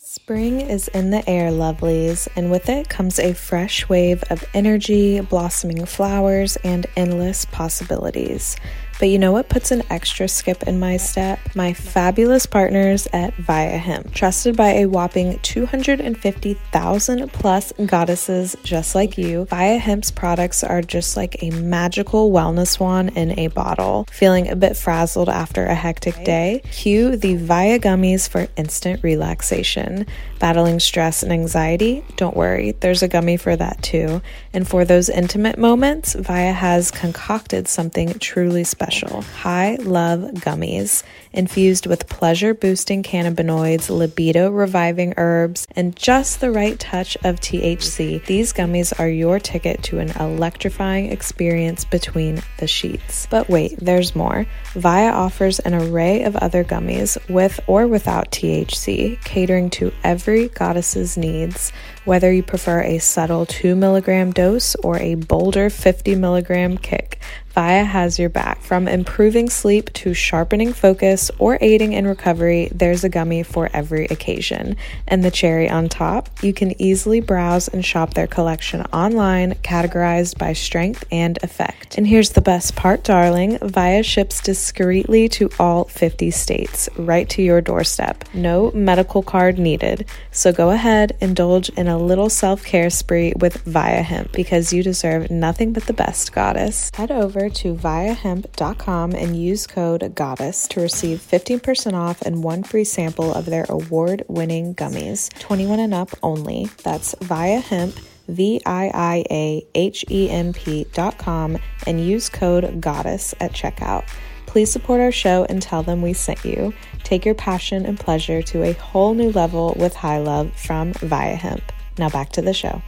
Spring 0.01 0.62
is 0.62 0.88
in 0.88 1.11
the 1.11 1.29
air, 1.29 1.51
lovelies, 1.51 2.29
and 2.35 2.51
with 2.51 2.71
it 2.71 2.88
comes 2.88 3.19
a 3.19 3.35
fresh 3.35 3.88
wave 3.90 4.25
of 4.31 4.43
energy, 4.55 5.21
blossoming 5.21 5.85
flowers, 5.85 6.57
and 6.64 6.87
endless 6.97 7.45
possibilities. 7.45 8.57
But 8.98 9.09
you 9.09 9.18
know 9.18 9.33
what 9.33 9.48
puts 9.48 9.70
an 9.70 9.83
extra 9.90 10.28
skip 10.28 10.62
in 10.64 10.78
my 10.78 10.96
step? 10.96 11.40
My 11.54 11.72
fabulous 11.72 12.46
partners 12.46 13.09
at 13.12 13.35
Viia 13.37 13.78
Hemp. 13.78 14.14
Trusted 14.14 14.57
by 14.57 14.70
a 14.70 14.87
whopping 14.87 15.38
250,000 15.40 17.33
plus 17.33 17.72
goddesses 17.87 18.57
just 18.62 18.94
like 18.94 19.18
you, 19.18 19.46
Viia 19.46 19.78
Hemp's 19.80 20.11
products 20.11 20.62
are 20.62 20.80
just 20.80 21.16
like 21.16 21.42
a 21.42 21.50
magical 21.50 22.30
wellness 22.30 22.78
wand 22.78 23.16
in 23.16 23.37
a 23.38 23.48
bottle. 23.48 24.07
Feeling 24.12 24.48
a 24.48 24.57
bit 24.57 24.76
frazzled 24.76 25.28
after 25.28 25.66
a 25.66 25.74
hectic 25.74 26.24
day? 26.24 26.62
Cue 26.70 27.16
the 27.16 27.37
Viia 27.37 27.80
gummies 27.80 28.28
for 28.28 28.46
instant 28.57 29.02
relaxation. 29.02 30.07
Battling 30.44 30.78
stress 30.78 31.22
and 31.22 31.33
anxiety? 31.33 32.04
Don't 32.16 32.37
worry, 32.37 32.72
there's 32.72 33.02
a 33.02 33.09
gummy 33.09 33.38
for 33.38 33.57
that 33.57 33.83
too. 33.83 34.20
And 34.52 34.68
for 34.68 34.85
those 34.85 35.09
intimate 35.09 35.57
moments, 35.57 36.14
Viia 36.14 36.52
has 36.52 36.90
concocted 36.90 37.66
something 37.66 38.18
truly 38.18 38.62
special 38.62 39.22
High 39.22 39.76
Love 39.76 40.20
Gummies. 40.35 41.02
Infused 41.33 41.87
with 41.87 42.11
pleasure 42.11 42.52
boosting 42.52 43.02
cannabinoids, 43.02 43.88
libido 43.88 44.50
reviving 44.50 45.14
herbs, 45.16 45.66
and 45.74 45.96
just 45.96 46.42
the 46.42 46.52
right 46.52 46.78
touch 46.78 47.16
of 47.24 47.40
THC, 47.40 48.24
these 48.26 48.52
gummies 48.52 48.92
are 49.00 49.09
your 49.09 49.40
ticket 49.40 49.83
to 49.85 49.98
an 49.98 50.11
electrifying 50.11 51.11
experience 51.11 51.87
between 51.87 52.42
the 52.59 52.66
sheets. 52.68 53.26
But 53.30 53.48
wait, 53.48 53.78
there's 53.78 54.14
more. 54.14 54.46
Viia 54.74 55.11
offers 55.11 55.59
an 55.61 55.72
array 55.72 56.22
of 56.22 56.37
other 56.37 56.62
gummies 56.64 57.16
with 57.30 57.59
or 57.66 57.88
without 57.88 58.30
THC, 58.30 59.20
catering 59.24 59.70
to 59.70 59.90
every 60.35 60.49
goddess's 60.49 61.16
needs 61.16 61.70
whether 62.05 62.33
you 62.33 62.42
prefer 62.42 62.83
a 62.83 62.99
subtle 62.99 63.47
2 63.47 63.77
milligram 63.77 64.33
dose 64.33 64.75
or 64.83 64.99
a 64.99 65.14
bolder 65.14 65.70
50 65.70 66.16
milligram 66.16 66.77
kick. 66.77 67.20
Viia 67.55 67.87
has 67.87 68.19
your 68.19 68.29
back. 68.29 68.61
From 68.62 68.88
improving 68.88 69.49
sleep 69.49 69.93
to 69.93 70.12
sharpening 70.12 70.73
focus 70.73 71.31
or 71.38 71.57
aiding 71.61 71.93
in 71.93 72.05
recovery, 72.07 72.69
there's 72.75 73.05
a 73.05 73.09
gummy 73.09 73.45
for 73.45 73.71
every 73.73 74.07
occasion. 74.07 74.77
And 75.07 75.23
the 75.23 75.31
cherry 75.31 75.71
on 75.71 75.88
top, 75.88 76.29
you 76.43 76.53
can 76.53 76.81
easily 76.83 77.21
browse 77.21 77.69
and 77.69 77.85
shop 77.85 78.14
their 78.14 78.27
collection 78.27 78.83
online, 78.93 79.55
categorized 79.62 80.37
by 80.37 80.53
strength 80.53 81.05
and 81.12 81.38
effect. 81.45 81.97
And 81.97 82.07
here's 82.07 82.31
the 82.31 82.40
best 82.40 82.75
part, 82.75 83.05
darling 83.05 83.59
Viia 83.59 84.05
ships 84.05 84.40
discreetly 84.40 85.29
to 85.31 85.49
all 85.61 85.85
50 85.85 86.33
states, 86.33 86.88
right 86.97 87.29
to 87.31 87.43
your 87.43 87.61
doorstep. 87.61 88.25
No 88.35 88.73
medical 88.73 89.23
card 89.23 89.59
needed. 89.59 90.07
So 90.33 90.53
go 90.53 90.71
ahead, 90.71 91.17
indulge 91.21 91.69
in 91.71 91.87
a 91.87 91.99
little 91.99 92.29
self 92.29 92.64
care 92.64 92.90
spree 92.90 93.33
with 93.38 93.64
Viia 93.64 94.03
Hemp 94.03 94.33
because 94.33 94.73
you 94.73 94.83
deserve 94.83 95.31
nothing 95.31 95.73
but 95.73 95.85
the 95.85 95.93
best, 95.93 96.33
goddess. 96.33 96.90
Head 96.95 97.12
over 97.12 97.43
to 97.48 97.74
viiahemp.com 97.74 99.12
and 99.12 99.37
use 99.37 99.66
code 99.66 100.14
GODDESS 100.14 100.68
to 100.68 100.80
receive 100.80 101.18
15% 101.18 101.92
off 101.94 102.22
and 102.22 102.42
one 102.42 102.62
free 102.62 102.85
sample 102.85 103.33
of 103.33 103.46
their 103.46 103.66
award 103.68 104.24
winning 104.28 104.74
gummies. 104.74 105.30
21 105.38 105.80
and 105.80 105.94
up 105.94 106.11
only. 106.22 106.68
That's 106.83 107.14
Viia 107.16 107.61
Hemp. 107.61 107.98
V 108.26 108.61
I 108.64 108.90
I 108.94 109.24
A 109.30 109.66
H 109.74 110.04
E 110.11 110.30
M 110.30 110.54
P 110.54 110.87
dot 110.94 111.18
com 111.18 111.59
and 111.87 112.02
use 112.02 112.30
code 112.30 112.80
GODDESS 112.80 113.35
at 113.40 113.52
checkout. 113.52 114.09
Please 114.46 114.72
support 114.72 115.00
our 115.00 115.12
show 115.12 115.44
and 115.48 115.61
tell 115.61 115.83
them 115.83 116.00
we 116.00 116.14
sent 116.14 116.42
you. 116.44 116.72
Take 117.02 117.26
your 117.26 117.35
passion 117.35 117.85
and 117.85 118.00
pleasure 118.00 118.40
to 118.40 118.62
a 118.62 118.72
whole 118.72 119.12
new 119.12 119.30
level 119.33 119.74
with 119.78 119.94
High 119.94 120.18
Love 120.18 120.54
from 120.57 120.94
Viiahemp. 120.94 121.62
Now 121.98 122.09
back 122.09 122.30
to 122.30 122.42
the 122.42 122.54
show 122.54 122.80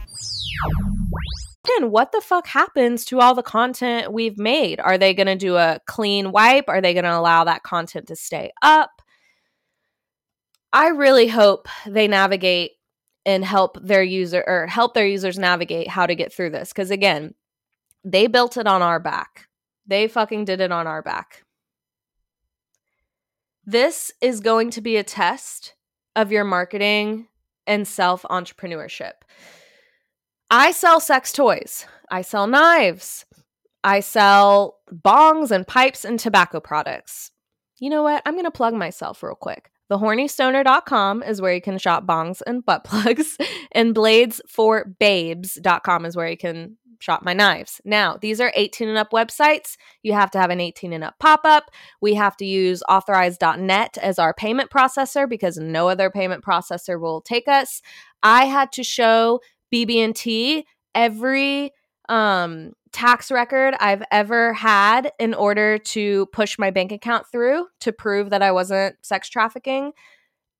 what 1.79 2.11
the 2.11 2.21
fuck 2.21 2.47
happens 2.47 3.05
to 3.05 3.19
all 3.19 3.35
the 3.35 3.43
content 3.43 4.11
we've 4.11 4.37
made? 4.37 4.79
Are 4.79 4.97
they 4.97 5.13
going 5.13 5.27
to 5.27 5.35
do 5.35 5.55
a 5.55 5.79
clean 5.85 6.31
wipe? 6.31 6.65
Are 6.67 6.81
they 6.81 6.93
going 6.93 7.03
to 7.03 7.17
allow 7.17 7.43
that 7.43 7.63
content 7.63 8.07
to 8.07 8.15
stay 8.15 8.51
up? 8.61 9.01
I 10.73 10.89
really 10.89 11.27
hope 11.27 11.67
they 11.85 12.07
navigate 12.07 12.71
and 13.25 13.43
help 13.43 13.77
their 13.81 14.03
user 14.03 14.43
or 14.45 14.67
help 14.67 14.93
their 14.93 15.07
users 15.07 15.37
navigate 15.37 15.87
how 15.87 16.05
to 16.05 16.15
get 16.15 16.33
through 16.33 16.51
this 16.51 16.71
cuz 16.71 16.91
again, 16.91 17.33
they 18.03 18.27
built 18.27 18.57
it 18.57 18.67
on 18.67 18.81
our 18.81 18.99
back. 18.99 19.47
They 19.85 20.07
fucking 20.07 20.45
did 20.45 20.61
it 20.61 20.71
on 20.71 20.87
our 20.87 21.01
back. 21.01 21.43
This 23.65 24.13
is 24.21 24.39
going 24.39 24.71
to 24.71 24.81
be 24.81 24.95
a 24.95 25.03
test 25.03 25.75
of 26.15 26.31
your 26.31 26.45
marketing 26.45 27.27
and 27.65 27.87
self 27.87 28.23
entrepreneurship. 28.23 29.13
I 30.49 30.71
sell 30.71 31.01
sex 31.01 31.33
toys. 31.33 31.85
I 32.09 32.21
sell 32.21 32.47
knives. 32.47 33.25
I 33.83 33.99
sell 33.99 34.77
bongs 34.91 35.51
and 35.51 35.67
pipes 35.67 36.05
and 36.05 36.17
tobacco 36.19 36.61
products. 36.61 37.31
You 37.79 37.89
know 37.89 38.03
what? 38.03 38.21
I'm 38.25 38.35
going 38.35 38.45
to 38.45 38.51
plug 38.51 38.73
myself 38.73 39.21
real 39.21 39.35
quick. 39.35 39.69
TheHornyStoner.com 39.91 41.23
is 41.23 41.41
where 41.41 41.53
you 41.53 41.61
can 41.61 41.77
shop 41.77 42.05
bongs 42.05 42.41
and 42.45 42.65
butt 42.65 42.83
plugs, 42.85 43.37
and 43.71 43.95
BladesForBabes.com 43.95 46.05
is 46.05 46.15
where 46.15 46.29
you 46.29 46.37
can 46.37 46.77
shop 46.99 47.23
my 47.23 47.33
knives. 47.33 47.79
Now, 47.85 48.17
these 48.19 48.41
are 48.41 48.51
18 48.55 48.89
and 48.89 48.97
up 48.97 49.11
websites. 49.11 49.75
You 50.01 50.13
have 50.13 50.31
to 50.31 50.39
have 50.39 50.49
an 50.49 50.59
18 50.59 50.93
and 50.93 51.03
up 51.03 51.13
pop 51.19 51.41
up. 51.43 51.65
We 52.01 52.15
have 52.15 52.35
to 52.37 52.45
use 52.45 52.81
authorize.net 52.89 53.99
as 54.01 54.17
our 54.17 54.33
payment 54.33 54.71
processor 54.71 55.29
because 55.29 55.57
no 55.57 55.89
other 55.89 56.09
payment 56.09 56.43
processor 56.43 56.99
will 56.99 57.21
take 57.21 57.47
us. 57.47 57.83
I 58.23 58.45
had 58.45 58.71
to 58.73 58.83
show 58.83 59.41
BB&T 59.73 60.65
every 60.95 61.71
um, 62.09 62.73
tax 62.91 63.31
record 63.31 63.75
I've 63.79 64.03
ever 64.11 64.53
had 64.53 65.11
in 65.19 65.33
order 65.33 65.77
to 65.77 66.25
push 66.27 66.57
my 66.57 66.71
bank 66.71 66.91
account 66.91 67.27
through 67.31 67.67
to 67.81 67.91
prove 67.91 68.29
that 68.29 68.41
I 68.41 68.51
wasn't 68.51 68.95
sex 69.01 69.29
trafficking. 69.29 69.91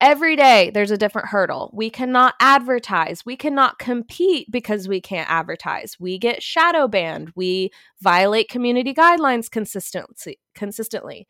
Every 0.00 0.36
day 0.36 0.70
there's 0.72 0.92
a 0.92 0.96
different 0.96 1.28
hurdle. 1.28 1.70
We 1.74 1.90
cannot 1.90 2.34
advertise. 2.38 3.26
We 3.26 3.36
cannot 3.36 3.80
compete 3.80 4.46
because 4.50 4.86
we 4.86 5.00
can't 5.00 5.28
advertise. 5.28 5.96
We 5.98 6.18
get 6.18 6.42
shadow 6.42 6.86
banned. 6.86 7.32
We 7.34 7.70
violate 8.00 8.48
community 8.48 8.94
guidelines 8.94 9.50
consistently 9.50 10.38
consistently. 10.54 11.26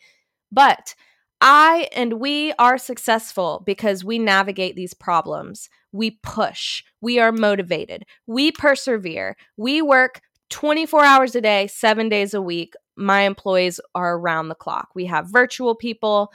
But 0.53 0.95
I 1.41 1.89
and 1.93 2.15
we 2.15 2.53
are 2.59 2.79
successful 2.79 3.63
because 3.65 4.05
we 4.05 4.19
navigate 4.19 4.75
these 4.75 4.95
problems. 4.95 5.69
We 5.93 6.19
push. 6.23 6.83
We 7.01 7.19
are 7.19 7.33
motivated. 7.33 8.05
We 8.27 8.53
persevere. 8.53 9.37
We 9.57 9.81
work 9.81 10.21
24 10.51 11.05
hours 11.05 11.35
a 11.35 11.41
day, 11.41 11.67
seven 11.67 12.09
days 12.09 12.35
a 12.35 12.43
week. 12.43 12.75
My 12.97 13.23
employees 13.23 13.81
are 13.95 14.17
around 14.17 14.49
the 14.49 14.55
clock. 14.55 14.89
We 14.95 15.07
have 15.07 15.31
virtual 15.31 15.75
people. 15.75 16.33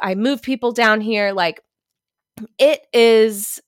I 0.00 0.14
move 0.14 0.42
people 0.42 0.72
down 0.72 1.00
here. 1.00 1.32
Like, 1.32 1.60
it 2.58 2.80
is 2.92 3.60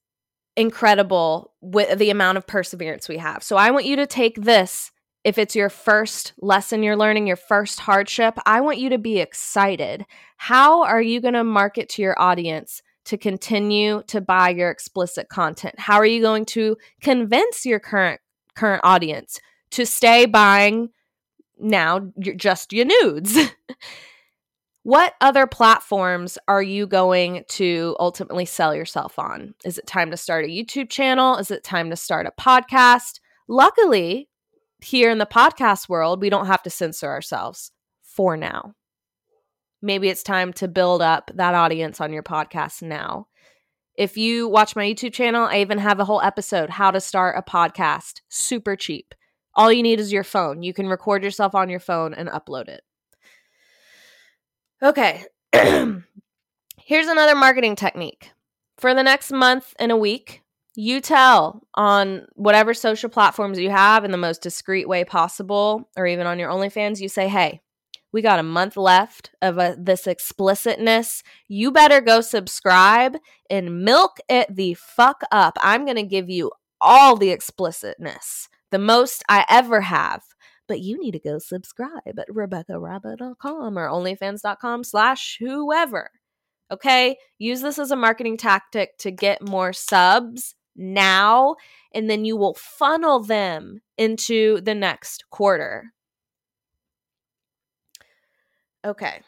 incredible 0.56 1.52
with 1.60 1.98
the 1.98 2.10
amount 2.10 2.38
of 2.38 2.46
perseverance 2.46 3.08
we 3.08 3.18
have. 3.18 3.42
So, 3.42 3.56
I 3.56 3.70
want 3.70 3.84
you 3.84 3.96
to 3.96 4.06
take 4.06 4.40
this 4.40 4.90
if 5.26 5.38
it's 5.38 5.56
your 5.56 5.70
first 5.70 6.34
lesson 6.40 6.84
you're 6.84 6.96
learning, 6.96 7.26
your 7.26 7.34
first 7.34 7.80
hardship, 7.80 8.38
I 8.46 8.60
want 8.60 8.78
you 8.78 8.90
to 8.90 8.98
be 8.98 9.18
excited. 9.18 10.06
How 10.36 10.84
are 10.84 11.02
you 11.02 11.20
going 11.20 11.34
to 11.34 11.42
market 11.42 11.88
to 11.90 12.02
your 12.02 12.14
audience 12.16 12.80
to 13.06 13.18
continue 13.18 14.04
to 14.06 14.20
buy 14.20 14.50
your 14.50 14.70
explicit 14.70 15.28
content? 15.28 15.74
How 15.78 15.96
are 15.96 16.06
you 16.06 16.22
going 16.22 16.44
to 16.44 16.76
convince 17.00 17.66
your 17.66 17.80
current 17.80 18.20
current 18.54 18.82
audience 18.84 19.40
to 19.72 19.84
stay 19.84 20.26
buying 20.26 20.90
now 21.58 22.08
just 22.36 22.72
your 22.72 22.84
nudes? 22.84 23.36
what 24.84 25.14
other 25.20 25.48
platforms 25.48 26.38
are 26.46 26.62
you 26.62 26.86
going 26.86 27.42
to 27.48 27.96
ultimately 27.98 28.44
sell 28.44 28.76
yourself 28.76 29.18
on? 29.18 29.54
Is 29.64 29.76
it 29.76 29.88
time 29.88 30.12
to 30.12 30.16
start 30.16 30.44
a 30.44 30.48
YouTube 30.48 30.88
channel? 30.88 31.36
Is 31.36 31.50
it 31.50 31.64
time 31.64 31.90
to 31.90 31.96
start 31.96 32.28
a 32.28 32.40
podcast? 32.40 33.18
Luckily, 33.48 34.28
here 34.80 35.10
in 35.10 35.18
the 35.18 35.26
podcast 35.26 35.88
world, 35.88 36.20
we 36.20 36.30
don't 36.30 36.46
have 36.46 36.62
to 36.64 36.70
censor 36.70 37.08
ourselves 37.08 37.72
for 38.02 38.36
now. 38.36 38.74
Maybe 39.82 40.08
it's 40.08 40.22
time 40.22 40.52
to 40.54 40.68
build 40.68 41.02
up 41.02 41.30
that 41.34 41.54
audience 41.54 42.00
on 42.00 42.12
your 42.12 42.22
podcast 42.22 42.82
now. 42.82 43.28
If 43.94 44.16
you 44.16 44.48
watch 44.48 44.76
my 44.76 44.84
YouTube 44.84 45.12
channel, 45.12 45.46
I 45.46 45.60
even 45.60 45.78
have 45.78 46.00
a 46.00 46.04
whole 46.04 46.20
episode 46.20 46.70
how 46.70 46.90
to 46.90 47.00
start 47.00 47.36
a 47.38 47.42
podcast 47.42 48.20
super 48.28 48.76
cheap. 48.76 49.14
All 49.54 49.72
you 49.72 49.82
need 49.82 50.00
is 50.00 50.12
your 50.12 50.24
phone. 50.24 50.62
You 50.62 50.74
can 50.74 50.86
record 50.86 51.22
yourself 51.22 51.54
on 51.54 51.70
your 51.70 51.80
phone 51.80 52.12
and 52.12 52.28
upload 52.28 52.68
it. 52.68 52.82
Okay. 54.82 55.24
Here's 55.54 57.06
another 57.06 57.34
marketing 57.34 57.76
technique. 57.76 58.32
For 58.76 58.92
the 58.92 59.02
next 59.02 59.32
month 59.32 59.72
and 59.78 59.90
a 59.90 59.96
week, 59.96 60.42
you 60.76 61.00
tell 61.00 61.62
on 61.74 62.26
whatever 62.34 62.74
social 62.74 63.08
platforms 63.08 63.58
you 63.58 63.70
have 63.70 64.04
in 64.04 64.10
the 64.10 64.18
most 64.18 64.42
discreet 64.42 64.86
way 64.86 65.04
possible, 65.04 65.88
or 65.96 66.06
even 66.06 66.26
on 66.26 66.38
your 66.38 66.50
OnlyFans, 66.50 67.00
you 67.00 67.08
say, 67.08 67.28
hey, 67.28 67.62
we 68.12 68.20
got 68.20 68.38
a 68.38 68.44
month 68.44 68.76
left 68.76 69.30
of 69.40 69.56
a, 69.56 69.72
uh, 69.72 69.76
this 69.78 70.06
explicitness. 70.06 71.22
You 71.48 71.72
better 71.72 72.00
go 72.00 72.20
subscribe 72.20 73.16
and 73.48 73.84
milk 73.84 74.18
it 74.28 74.54
the 74.54 74.74
fuck 74.74 75.22
up. 75.32 75.56
I'm 75.62 75.84
going 75.84 75.96
to 75.96 76.02
give 76.02 76.28
you 76.28 76.52
all 76.80 77.16
the 77.16 77.30
explicitness, 77.30 78.48
the 78.70 78.78
most 78.78 79.24
I 79.28 79.46
ever 79.48 79.80
have. 79.80 80.22
But 80.68 80.80
you 80.80 80.98
need 80.98 81.12
to 81.12 81.20
go 81.20 81.38
subscribe 81.38 82.18
at 82.18 82.28
RebekkaRabbit.com 82.28 83.78
or 83.78 83.88
OnlyFans.com 83.88 84.84
slash 84.84 85.38
whoever. 85.40 86.10
Okay? 86.70 87.16
Use 87.38 87.62
this 87.62 87.78
as 87.78 87.92
a 87.92 87.96
marketing 87.96 88.36
tactic 88.36 88.98
to 88.98 89.10
get 89.10 89.46
more 89.46 89.72
subs 89.72 90.55
now, 90.76 91.56
and 91.94 92.08
then 92.10 92.24
you 92.24 92.36
will 92.36 92.54
funnel 92.54 93.22
them 93.22 93.80
into 93.98 94.60
the 94.60 94.74
next 94.74 95.24
quarter. 95.30 95.92
Okay. 98.84 99.22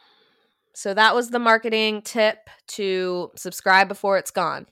So 0.75 0.95
that 0.95 1.15
was 1.15 1.31
the 1.31 1.41
marketing 1.41 2.03
tip 2.03 2.39
to 2.69 3.31
subscribe 3.37 3.89
before 3.89 4.19
it's 4.19 4.31
gone. 4.31 4.67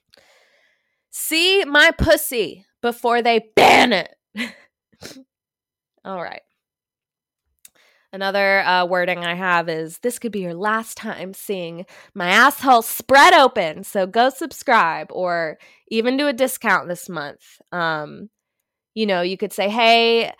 see 1.10 1.64
my 1.64 1.90
pussy 1.90 2.64
before 2.82 3.22
they 3.22 3.50
ban 3.56 3.92
it. 3.92 4.14
All 6.04 6.22
right. 6.22 6.42
Another 8.16 8.60
uh, 8.60 8.86
wording 8.86 9.26
I 9.26 9.34
have 9.34 9.68
is 9.68 9.98
this 9.98 10.18
could 10.18 10.32
be 10.32 10.40
your 10.40 10.54
last 10.54 10.96
time 10.96 11.34
seeing 11.34 11.84
my 12.14 12.30
asshole 12.30 12.80
spread 12.80 13.34
open. 13.34 13.84
So 13.84 14.06
go 14.06 14.30
subscribe 14.30 15.08
or 15.10 15.58
even 15.88 16.16
do 16.16 16.26
a 16.26 16.32
discount 16.32 16.88
this 16.88 17.10
month. 17.10 17.42
Um, 17.72 18.30
you 18.94 19.04
know, 19.04 19.20
you 19.20 19.36
could 19.36 19.52
say, 19.52 19.68
hey, 19.68 20.32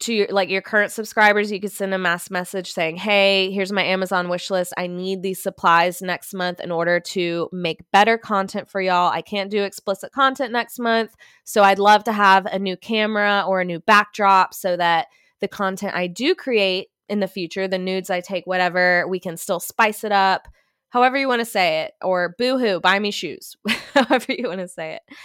to 0.00 0.12
your 0.12 0.26
like 0.30 0.48
your 0.48 0.62
current 0.62 0.90
subscribers, 0.90 1.52
you 1.52 1.60
could 1.60 1.70
send 1.70 1.94
a 1.94 1.98
mass 1.98 2.28
message 2.28 2.72
saying, 2.72 2.96
"Hey, 2.96 3.52
here's 3.52 3.70
my 3.70 3.84
Amazon 3.84 4.28
wish 4.28 4.50
list. 4.50 4.74
I 4.76 4.88
need 4.88 5.22
these 5.22 5.40
supplies 5.40 6.02
next 6.02 6.34
month 6.34 6.58
in 6.58 6.72
order 6.72 6.98
to 6.98 7.48
make 7.52 7.88
better 7.92 8.18
content 8.18 8.68
for 8.68 8.80
y'all. 8.80 9.12
I 9.12 9.22
can't 9.22 9.48
do 9.48 9.62
explicit 9.62 10.10
content 10.10 10.50
next 10.50 10.80
month, 10.80 11.14
so 11.44 11.62
I'd 11.62 11.78
love 11.78 12.02
to 12.04 12.12
have 12.12 12.46
a 12.46 12.58
new 12.58 12.76
camera 12.76 13.44
or 13.46 13.60
a 13.60 13.64
new 13.64 13.78
backdrop 13.78 14.54
so 14.54 14.76
that 14.76 15.06
the 15.40 15.48
content 15.48 15.94
I 15.94 16.08
do 16.08 16.34
create 16.34 16.88
in 17.08 17.20
the 17.20 17.28
future, 17.28 17.68
the 17.68 17.78
nudes 17.78 18.10
I 18.10 18.20
take, 18.20 18.46
whatever, 18.46 19.06
we 19.08 19.20
can 19.20 19.36
still 19.36 19.60
spice 19.60 20.04
it 20.04 20.12
up, 20.12 20.48
however 20.90 21.16
you 21.16 21.28
want 21.28 21.40
to 21.40 21.46
say 21.46 21.82
it, 21.82 21.92
or 22.02 22.34
boohoo, 22.38 22.80
buy 22.80 22.98
me 22.98 23.10
shoes, 23.10 23.56
however 23.94 24.32
you 24.32 24.48
want 24.48 24.60
to 24.60 24.68
say 24.68 24.94
it." 24.94 25.16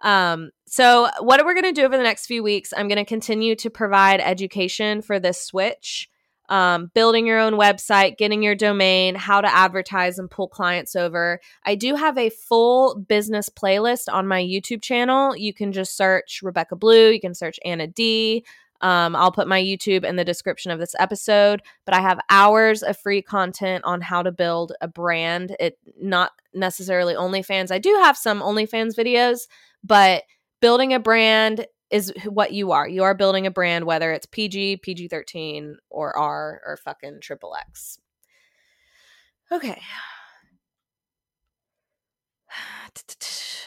Um, 0.00 0.50
so, 0.66 1.08
what 1.20 1.44
we're 1.44 1.54
going 1.54 1.64
to 1.64 1.72
do 1.72 1.84
over 1.84 1.96
the 1.96 2.02
next 2.02 2.26
few 2.26 2.42
weeks, 2.42 2.72
I'm 2.76 2.88
going 2.88 2.98
to 2.98 3.04
continue 3.04 3.56
to 3.56 3.70
provide 3.70 4.20
education 4.20 5.02
for 5.02 5.18
this 5.18 5.42
switch, 5.42 6.08
um, 6.48 6.90
building 6.94 7.26
your 7.26 7.38
own 7.38 7.54
website, 7.54 8.16
getting 8.16 8.42
your 8.42 8.54
domain, 8.54 9.14
how 9.16 9.40
to 9.40 9.52
advertise 9.52 10.18
and 10.18 10.30
pull 10.30 10.48
clients 10.48 10.94
over. 10.94 11.40
I 11.64 11.74
do 11.74 11.96
have 11.96 12.16
a 12.16 12.30
full 12.30 12.94
business 12.94 13.48
playlist 13.48 14.04
on 14.10 14.28
my 14.28 14.42
YouTube 14.42 14.82
channel. 14.82 15.36
You 15.36 15.52
can 15.52 15.72
just 15.72 15.96
search 15.96 16.40
Rebekka 16.44 16.78
Blue, 16.78 17.10
you 17.10 17.20
can 17.20 17.34
search 17.34 17.58
Anna 17.64 17.86
D. 17.86 18.44
Um, 18.80 19.16
I'll 19.16 19.32
put 19.32 19.48
my 19.48 19.60
YouTube 19.60 20.04
in 20.04 20.16
the 20.16 20.24
description 20.24 20.70
of 20.70 20.78
this 20.78 20.94
episode, 20.98 21.62
but 21.84 21.94
I 21.94 22.00
have 22.00 22.20
hours 22.30 22.82
of 22.82 22.96
free 22.96 23.22
content 23.22 23.84
on 23.84 24.00
how 24.00 24.22
to 24.22 24.32
build 24.32 24.72
a 24.80 24.88
brand. 24.88 25.56
It 25.58 25.78
not 26.00 26.32
necessarily 26.54 27.14
OnlyFans. 27.14 27.70
I 27.70 27.78
do 27.78 27.90
have 28.02 28.16
some 28.16 28.40
OnlyFans 28.40 28.94
videos, 28.94 29.48
but 29.82 30.22
building 30.60 30.94
a 30.94 31.00
brand 31.00 31.66
is 31.90 32.12
what 32.26 32.52
you 32.52 32.72
are. 32.72 32.86
You 32.86 33.02
are 33.04 33.14
building 33.14 33.46
a 33.46 33.50
brand, 33.50 33.84
whether 33.84 34.12
it's 34.12 34.26
PG, 34.26 34.78
PG 34.78 35.08
13, 35.08 35.78
or 35.90 36.16
R, 36.16 36.60
or 36.66 36.76
fucking 36.76 37.20
triple 37.20 37.54
X. 37.54 37.98
Okay. 39.50 39.80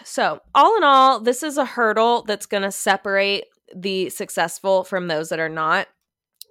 So, 0.03 0.41
all 0.53 0.75
in 0.75 0.83
all, 0.83 1.21
this 1.21 1.41
is 1.41 1.57
a 1.57 1.63
hurdle 1.63 2.23
that's 2.23 2.47
going 2.47 2.63
to 2.63 2.71
separate 2.71 3.45
the 3.75 4.09
successful 4.09 4.83
from 4.83 5.07
those 5.07 5.29
that 5.29 5.39
are 5.39 5.49
not. 5.49 5.87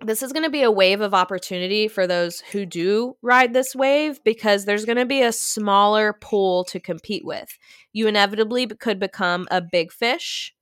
This 0.03 0.23
is 0.23 0.33
going 0.33 0.45
to 0.45 0.51
be 0.51 0.63
a 0.63 0.71
wave 0.71 1.03
of 1.03 1.13
opportunity 1.13 1.87
for 1.87 2.07
those 2.07 2.41
who 2.41 2.65
do 2.65 3.17
ride 3.21 3.53
this 3.53 3.77
wave 3.77 4.23
because 4.25 4.65
there's 4.65 4.87
going 4.87 4.97
to 4.97 5.05
be 5.05 5.21
a 5.21 5.33
smaller 5.33 6.15
pool 6.15 6.65
to 6.65 6.81
compete 6.81 7.25
with. 7.25 7.59
You 7.93 8.07
inevitably 8.07 8.67
could 8.67 8.99
become 8.99 9.47
a 9.51 9.61
big 9.61 9.93
fish 9.93 10.55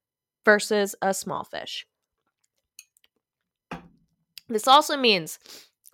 versus 0.44 0.96
a 1.00 1.14
small 1.14 1.44
fish. 1.44 1.86
This 4.48 4.66
also 4.66 4.96
means 4.96 5.38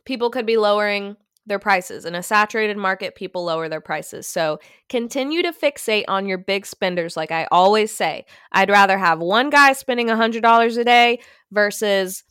people 0.05 0.31
could 0.31 0.47
be 0.47 0.57
lowering 0.57 1.17
their 1.47 1.59
prices. 1.59 2.05
In 2.05 2.15
a 2.15 2.23
saturated 2.23 2.77
market, 2.77 3.15
people 3.15 3.45
lower 3.45 3.69
their 3.69 3.81
prices. 3.81 4.27
So 4.27 4.59
continue 4.89 5.43
to 5.43 5.53
fixate 5.53 6.05
on 6.09 6.27
your 6.27 6.39
big 6.39 6.67
spenders. 6.67 7.17
Like 7.17 7.31
I 7.31 7.47
always 7.51 7.95
say, 7.95 8.25
I'd 8.53 8.71
rather 8.71 8.99
have 8.99 9.21
one 9.21 9.51
guy 9.51 9.73
spending 9.73 10.09
$100 10.09 10.79
a 10.79 10.85
day 10.85 11.21
versus 11.51 12.25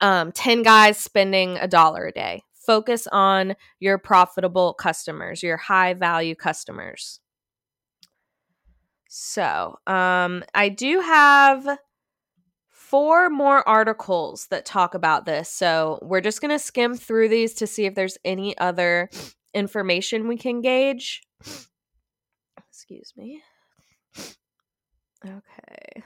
um, 0.00 0.32
10 0.32 0.62
guys 0.62 0.98
spending 0.98 1.56
a 1.58 1.66
dollar 1.66 2.06
a 2.06 2.12
day. 2.12 2.42
Focus 2.54 3.06
on 3.10 3.56
your 3.80 3.98
profitable 3.98 4.74
customers, 4.74 5.42
your 5.42 5.56
high 5.56 5.94
value 5.94 6.34
customers. 6.34 7.20
So 9.08 9.78
um, 9.86 10.44
I 10.54 10.68
do 10.68 11.00
have 11.00 11.78
four 12.88 13.28
more 13.28 13.68
articles 13.68 14.46
that 14.46 14.64
talk 14.64 14.94
about 14.94 15.26
this. 15.26 15.50
So 15.50 15.98
we're 16.00 16.22
just 16.22 16.40
going 16.40 16.50
to 16.50 16.58
skim 16.58 16.96
through 16.96 17.28
these 17.28 17.52
to 17.54 17.66
see 17.66 17.84
if 17.84 17.94
there's 17.94 18.16
any 18.24 18.56
other 18.56 19.10
information 19.52 20.26
we 20.26 20.38
can 20.38 20.62
gauge. 20.62 21.22
Excuse 22.70 23.12
me. 23.14 23.42
Okay. 25.26 26.02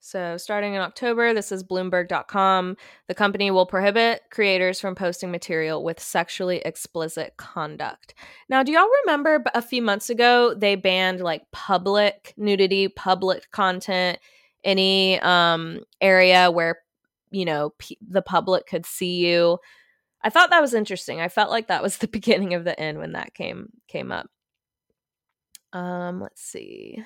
So, 0.00 0.38
starting 0.38 0.72
in 0.72 0.80
October, 0.80 1.34
this 1.34 1.52
is 1.52 1.62
Bloomberg.com. 1.62 2.78
The 3.08 3.14
company 3.14 3.50
will 3.50 3.66
prohibit 3.66 4.22
creators 4.30 4.80
from 4.80 4.94
posting 4.94 5.30
material 5.30 5.84
with 5.84 6.00
sexually 6.00 6.62
explicit 6.64 7.34
conduct. 7.36 8.14
Now, 8.48 8.62
do 8.62 8.72
y'all 8.72 8.88
remember 9.04 9.44
a 9.54 9.60
few 9.60 9.82
months 9.82 10.08
ago 10.08 10.54
they 10.54 10.76
banned 10.76 11.20
like 11.20 11.42
public 11.52 12.32
nudity, 12.38 12.88
public 12.88 13.50
content? 13.50 14.18
Any 14.68 15.18
um, 15.20 15.80
area 16.00 16.50
where 16.50 16.78
you 17.30 17.44
know 17.44 17.72
p- 17.78 17.98
the 18.06 18.22
public 18.22 18.66
could 18.66 18.86
see 18.86 19.26
you. 19.26 19.58
I 20.22 20.30
thought 20.30 20.50
that 20.50 20.60
was 20.60 20.74
interesting. 20.74 21.20
I 21.20 21.28
felt 21.28 21.50
like 21.50 21.68
that 21.68 21.82
was 21.82 21.96
the 21.98 22.08
beginning 22.08 22.54
of 22.54 22.64
the 22.64 22.78
end 22.78 22.98
when 22.98 23.12
that 23.12 23.34
came 23.34 23.70
came 23.88 24.12
up. 24.12 24.28
Um, 25.72 26.20
let's 26.20 26.42
see. 26.42 27.02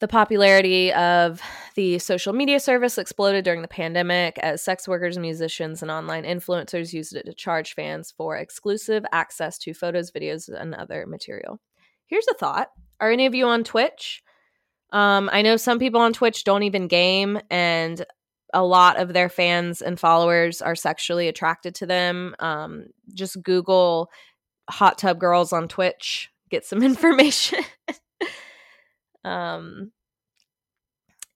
The 0.00 0.08
popularity 0.08 0.92
of 0.94 1.40
the 1.76 2.00
social 2.00 2.32
media 2.32 2.58
service 2.58 2.98
exploded 2.98 3.44
during 3.44 3.62
the 3.62 3.68
pandemic 3.68 4.36
as 4.38 4.60
sex 4.60 4.88
workers, 4.88 5.16
musicians, 5.16 5.80
and 5.80 5.92
online 5.92 6.24
influencers 6.24 6.92
used 6.92 7.14
it 7.14 7.24
to 7.26 7.32
charge 7.32 7.74
fans 7.74 8.12
for 8.16 8.36
exclusive 8.36 9.04
access 9.12 9.58
to 9.58 9.72
photos, 9.72 10.10
videos, 10.10 10.48
and 10.48 10.74
other 10.74 11.06
material. 11.06 11.60
Here's 12.06 12.26
a 12.26 12.34
thought 12.34 12.70
Are 12.98 13.12
any 13.12 13.26
of 13.26 13.34
you 13.34 13.46
on 13.46 13.62
Twitch? 13.62 14.24
Um, 14.92 15.30
I 15.32 15.42
know 15.42 15.56
some 15.56 15.78
people 15.78 16.00
on 16.00 16.12
Twitch 16.12 16.44
don't 16.44 16.62
even 16.62 16.86
game, 16.86 17.40
and 17.50 18.04
a 18.52 18.62
lot 18.62 18.98
of 18.98 19.12
their 19.12 19.28
fans 19.28 19.80
and 19.80 19.98
followers 19.98 20.60
are 20.60 20.74
sexually 20.76 21.28
attracted 21.28 21.74
to 21.76 21.86
them. 21.86 22.36
Um, 22.38 22.86
just 23.14 23.42
Google 23.42 24.10
hot 24.68 24.98
tub 24.98 25.18
girls 25.18 25.52
on 25.52 25.68
Twitch, 25.68 26.30
get 26.50 26.64
some 26.64 26.82
information. 26.82 27.64
um, 29.24 29.90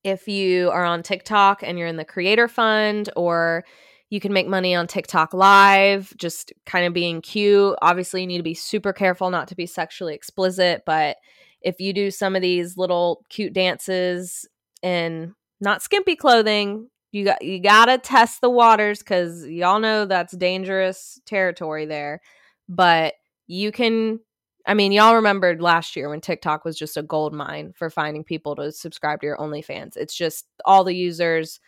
if 0.03 0.27
you 0.27 0.69
are 0.69 0.85
on 0.85 1.03
TikTok 1.03 1.63
and 1.63 1.77
you're 1.77 1.87
in 1.87 1.97
the 1.97 2.05
creator 2.05 2.47
fund, 2.47 3.09
or 3.15 3.65
you 4.09 4.19
can 4.19 4.31
make 4.31 4.47
money 4.47 4.73
on 4.73 4.87
TikTok 4.87 5.33
live, 5.33 6.13
just 6.15 6.53
kind 6.65 6.85
of 6.85 6.93
being 6.93 7.21
cute. 7.21 7.75
Obviously, 7.81 8.21
you 8.21 8.27
need 8.27 8.37
to 8.37 8.43
be 8.43 8.53
super 8.53 8.93
careful 8.93 9.29
not 9.29 9.49
to 9.49 9.55
be 9.55 9.65
sexually 9.65 10.13
explicit, 10.13 10.83
but 10.85 11.17
if 11.61 11.79
you 11.79 11.93
do 11.93 12.11
some 12.11 12.35
of 12.35 12.41
these 12.41 12.77
little 12.77 13.25
cute 13.29 13.53
dances 13.53 14.47
in 14.83 15.33
not 15.59 15.81
skimpy 15.81 16.15
clothing, 16.15 16.89
you 17.11 17.25
got 17.25 17.41
you 17.41 17.59
got 17.59 17.85
to 17.85 17.97
test 17.97 18.41
the 18.41 18.49
waters 18.49 19.01
cuz 19.01 19.47
y'all 19.47 19.79
know 19.79 20.05
that's 20.05 20.35
dangerous 20.35 21.19
territory 21.25 21.85
there. 21.85 22.21
But 22.69 23.15
you 23.47 23.71
can 23.71 24.19
I 24.67 24.73
mean, 24.73 24.91
y'all 24.91 25.15
remembered 25.15 25.61
last 25.61 25.95
year 25.95 26.09
when 26.09 26.19
TikTok 26.19 26.65
was 26.65 26.77
just 26.77 26.97
a 26.97 27.01
gold 27.01 27.33
mine 27.33 27.73
for 27.73 27.89
finding 27.89 28.25
people 28.25 28.53
to 28.57 28.73
subscribe 28.73 29.21
to 29.21 29.27
your 29.27 29.37
OnlyFans. 29.37 29.95
It's 29.95 30.13
just 30.13 30.45
all 30.65 30.83
the 30.83 30.93
users 30.93 31.61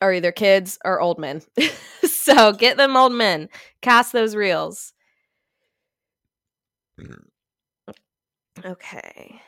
are 0.00 0.12
either 0.12 0.32
kids 0.32 0.76
or 0.84 1.00
old 1.00 1.20
men. 1.20 1.42
so 2.04 2.52
get 2.52 2.76
them 2.76 2.96
old 2.96 3.12
men, 3.12 3.48
cast 3.80 4.12
those 4.12 4.34
reels. 4.34 4.92
Mm. 7.00 7.27
Okay. 8.64 9.40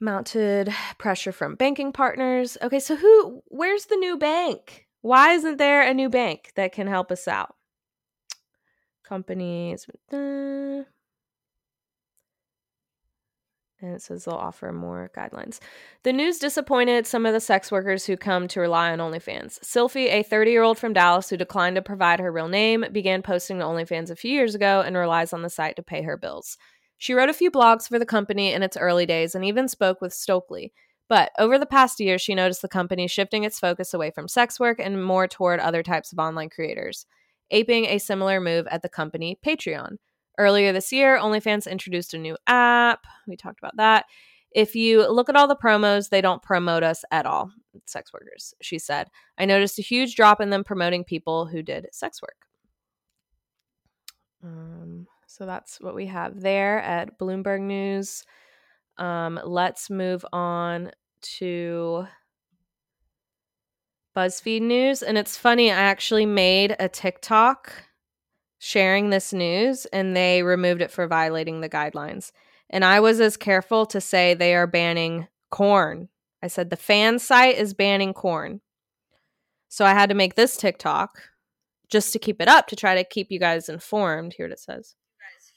Mounted 0.00 0.74
pressure 0.98 1.32
from 1.32 1.54
banking 1.54 1.92
partners. 1.92 2.58
Okay, 2.60 2.80
so 2.80 2.96
who, 2.96 3.42
where's 3.46 3.86
the 3.86 3.96
new 3.96 4.16
bank? 4.16 4.86
Why 5.00 5.32
isn't 5.32 5.58
there 5.58 5.82
a 5.82 5.94
new 5.94 6.08
bank 6.08 6.52
that 6.56 6.72
can 6.72 6.86
help 6.86 7.12
us 7.12 7.28
out? 7.28 7.54
Companies. 9.02 9.86
Uh, 10.12 10.84
and 13.84 13.94
it 13.94 14.02
says 14.02 14.24
they'll 14.24 14.34
offer 14.34 14.72
more 14.72 15.10
guidelines. 15.16 15.60
The 16.02 16.12
news 16.12 16.38
disappointed 16.38 17.06
some 17.06 17.26
of 17.26 17.32
the 17.32 17.40
sex 17.40 17.70
workers 17.70 18.06
who 18.06 18.16
come 18.16 18.48
to 18.48 18.60
rely 18.60 18.90
on 18.90 18.98
OnlyFans. 18.98 19.60
Sylphie, 19.60 20.10
a 20.10 20.22
30 20.22 20.50
year 20.50 20.62
old 20.62 20.78
from 20.78 20.92
Dallas 20.92 21.28
who 21.28 21.36
declined 21.36 21.76
to 21.76 21.82
provide 21.82 22.20
her 22.20 22.32
real 22.32 22.48
name, 22.48 22.84
began 22.92 23.22
posting 23.22 23.58
to 23.58 23.64
OnlyFans 23.64 24.10
a 24.10 24.16
few 24.16 24.32
years 24.32 24.54
ago 24.54 24.82
and 24.84 24.96
relies 24.96 25.32
on 25.32 25.42
the 25.42 25.50
site 25.50 25.76
to 25.76 25.82
pay 25.82 26.02
her 26.02 26.16
bills. 26.16 26.56
She 26.96 27.12
wrote 27.12 27.28
a 27.28 27.34
few 27.34 27.50
blogs 27.50 27.88
for 27.88 27.98
the 27.98 28.06
company 28.06 28.52
in 28.52 28.62
its 28.62 28.76
early 28.76 29.06
days 29.06 29.34
and 29.34 29.44
even 29.44 29.68
spoke 29.68 30.00
with 30.00 30.14
Stokely. 30.14 30.72
But 31.08 31.32
over 31.38 31.58
the 31.58 31.66
past 31.66 32.00
year, 32.00 32.18
she 32.18 32.34
noticed 32.34 32.62
the 32.62 32.68
company 32.68 33.06
shifting 33.06 33.44
its 33.44 33.60
focus 33.60 33.92
away 33.92 34.10
from 34.10 34.26
sex 34.26 34.58
work 34.58 34.80
and 34.80 35.04
more 35.04 35.28
toward 35.28 35.60
other 35.60 35.82
types 35.82 36.12
of 36.12 36.18
online 36.18 36.48
creators, 36.48 37.04
aping 37.50 37.84
a 37.84 37.98
similar 37.98 38.40
move 38.40 38.66
at 38.68 38.80
the 38.80 38.88
company 38.88 39.38
Patreon. 39.44 39.98
Earlier 40.38 40.72
this 40.72 40.92
year, 40.92 41.18
OnlyFans 41.18 41.70
introduced 41.70 42.14
a 42.14 42.18
new 42.18 42.36
app. 42.46 43.06
We 43.26 43.36
talked 43.36 43.60
about 43.60 43.76
that. 43.76 44.06
If 44.50 44.76
you 44.76 45.08
look 45.10 45.28
at 45.28 45.36
all 45.36 45.48
the 45.48 45.56
promos, 45.56 46.08
they 46.08 46.20
don't 46.20 46.42
promote 46.42 46.82
us 46.82 47.04
at 47.10 47.26
all, 47.26 47.50
sex 47.86 48.12
workers, 48.12 48.54
she 48.60 48.78
said. 48.78 49.08
I 49.36 49.46
noticed 49.46 49.78
a 49.78 49.82
huge 49.82 50.14
drop 50.14 50.40
in 50.40 50.50
them 50.50 50.64
promoting 50.64 51.04
people 51.04 51.46
who 51.46 51.62
did 51.62 51.88
sex 51.92 52.22
work. 52.22 52.36
Um, 54.44 55.06
so 55.26 55.46
that's 55.46 55.80
what 55.80 55.94
we 55.94 56.06
have 56.06 56.40
there 56.40 56.80
at 56.80 57.18
Bloomberg 57.18 57.62
News. 57.62 58.24
Um, 58.96 59.40
let's 59.44 59.90
move 59.90 60.24
on 60.32 60.92
to 61.38 62.06
BuzzFeed 64.16 64.62
News. 64.62 65.02
And 65.02 65.18
it's 65.18 65.36
funny, 65.36 65.72
I 65.72 65.74
actually 65.74 66.26
made 66.26 66.76
a 66.78 66.88
TikTok 66.88 67.72
sharing 68.64 69.10
this 69.10 69.32
news 69.32 69.84
and 69.92 70.16
they 70.16 70.42
removed 70.42 70.80
it 70.80 70.90
for 70.90 71.06
violating 71.06 71.60
the 71.60 71.68
guidelines. 71.68 72.32
And 72.70 72.80
I 72.80 72.98
was 72.98 73.20
as 73.20 73.36
careful 73.36 73.84
to 73.92 74.00
say 74.00 74.32
they 74.32 74.56
are 74.56 74.66
banning 74.66 75.28
corn. 75.50 76.08
I 76.42 76.48
said 76.48 76.70
the 76.70 76.80
fan 76.80 77.18
site 77.20 77.60
is 77.60 77.76
banning 77.76 78.16
corn. 78.16 78.64
So 79.68 79.84
I 79.84 79.92
had 79.92 80.08
to 80.08 80.16
make 80.16 80.34
this 80.34 80.56
TikTok 80.56 81.28
just 81.92 82.10
to 82.14 82.18
keep 82.18 82.40
it 82.40 82.48
up 82.48 82.66
to 82.68 82.76
try 82.76 82.96
to 82.96 83.04
keep 83.04 83.28
you 83.28 83.38
guys 83.38 83.68
informed. 83.68 84.32
Here 84.40 84.48
it 84.48 84.58
says. 84.58 84.96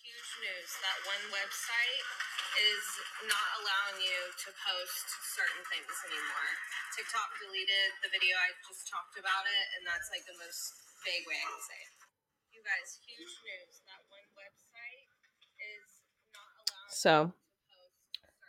Huge 0.04 0.32
news. 0.44 0.72
That 0.84 1.00
one 1.08 1.32
website 1.32 2.04
is 2.60 2.84
not 3.24 3.48
allowing 3.64 4.04
you 4.04 4.20
to 4.36 4.50
post 4.52 5.08
certain 5.32 5.64
things 5.72 5.96
anymore. 6.12 6.50
TikTok 6.92 7.40
deleted 7.40 7.90
the 8.04 8.12
video 8.12 8.36
I 8.36 8.52
just 8.68 8.84
talked 8.92 9.16
about 9.16 9.48
it, 9.48 9.66
and 9.80 9.88
that's 9.88 10.12
like 10.12 10.28
the 10.28 10.36
most 10.44 10.76
vague 11.08 11.24
way 11.24 11.40
I 11.40 11.48
can 11.48 11.64
say 11.64 11.80
it. 11.88 11.97
Guys, 12.68 13.00
huge 13.08 13.20
news. 13.20 13.80
That 13.86 14.04
one 14.10 14.28
website 14.36 15.08
is 15.56 16.04
not 16.34 16.44
allowing 16.60 16.90
So, 16.90 17.32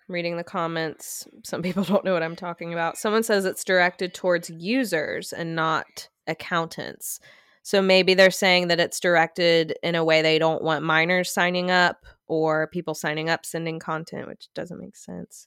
reading 0.09 0.37
the 0.37 0.43
comments, 0.43 1.29
some 1.45 1.63
people 1.63 1.85
don't 1.85 2.05
know 2.05 2.15
what 2.15 2.25
I'm 2.25 2.35
talking 2.35 2.73
about. 2.73 2.99
Someone 2.99 3.23
says 3.23 3.45
it's 3.45 3.63
directed 3.63 4.15
towards 4.15 4.51
users 4.51 5.33
and 5.33 5.55
not 5.55 6.09
accountants. 6.27 7.21
So 7.63 7.81
maybe 7.81 8.15
they're 8.15 8.33
saying 8.33 8.69
that 8.69 8.81
it's 8.81 8.99
directed 8.99 9.77
in 9.85 9.95
a 9.95 10.05
way 10.05 10.21
they 10.21 10.41
don't 10.41 10.65
want 10.65 10.85
minors 10.85 11.31
signing 11.31 11.71
up 11.71 12.05
or 12.27 12.67
people 12.67 12.95
signing 12.95 13.31
up 13.31 13.47
sending 13.47 13.79
content, 13.79 14.27
which 14.27 14.49
doesn't 14.53 14.81
make 14.81 14.97
sense. 14.97 15.47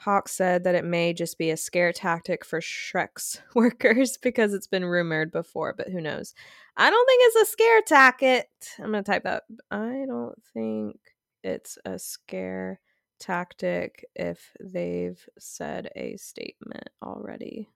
Hawk 0.00 0.28
said 0.28 0.64
that 0.64 0.74
it 0.74 0.84
may 0.86 1.12
just 1.12 1.36
be 1.36 1.50
a 1.50 1.58
scare 1.58 1.92
tactic 1.92 2.42
for 2.42 2.60
Shrek's 2.60 3.42
workers 3.54 4.16
because 4.16 4.54
it's 4.54 4.66
been 4.66 4.86
rumored 4.86 5.30
before, 5.30 5.74
but 5.76 5.88
who 5.88 6.00
knows? 6.00 6.34
I 6.76 6.90
don't 6.90 7.06
think 7.06 7.22
it's 7.24 7.48
a 7.48 7.52
scare 7.52 7.82
tactic. 7.82 8.48
I'm 8.78 8.92
going 8.92 9.04
to 9.04 9.10
type 9.10 9.24
that. 9.24 9.44
I 9.70 10.04
don't 10.06 10.40
think 10.54 10.98
it's 11.42 11.78
a 11.84 11.98
scare 11.98 12.80
tactic 13.18 14.04
if 14.14 14.50
they've 14.60 15.22
said 15.38 15.90
a 15.94 16.16
statement 16.16 16.88
already. 17.02 17.68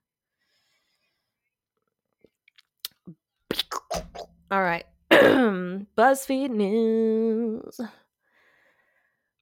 All 4.50 4.62
right. 4.62 4.85
BuzzFeed 5.11 6.50
News. 6.50 7.80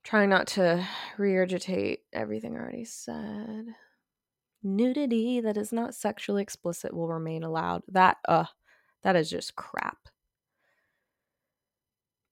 Trying 0.05 0.31
not 0.31 0.49
to 0.49 0.87
regurgitate 1.17 1.99
everything 2.13 2.57
already 2.57 2.85
said. 2.85 3.67
Nudity 4.63 5.41
that 5.41 5.57
is 5.57 5.73
not 5.73 5.95
sexually 5.95 6.43
explicit 6.43 6.95
will 6.95 7.09
remain 7.09 7.43
allowed. 7.45 7.83
That 7.89 8.19
uh 8.29 8.47
that 9.03 9.17
is 9.17 9.31
just 9.31 9.57
crap. 9.57 10.09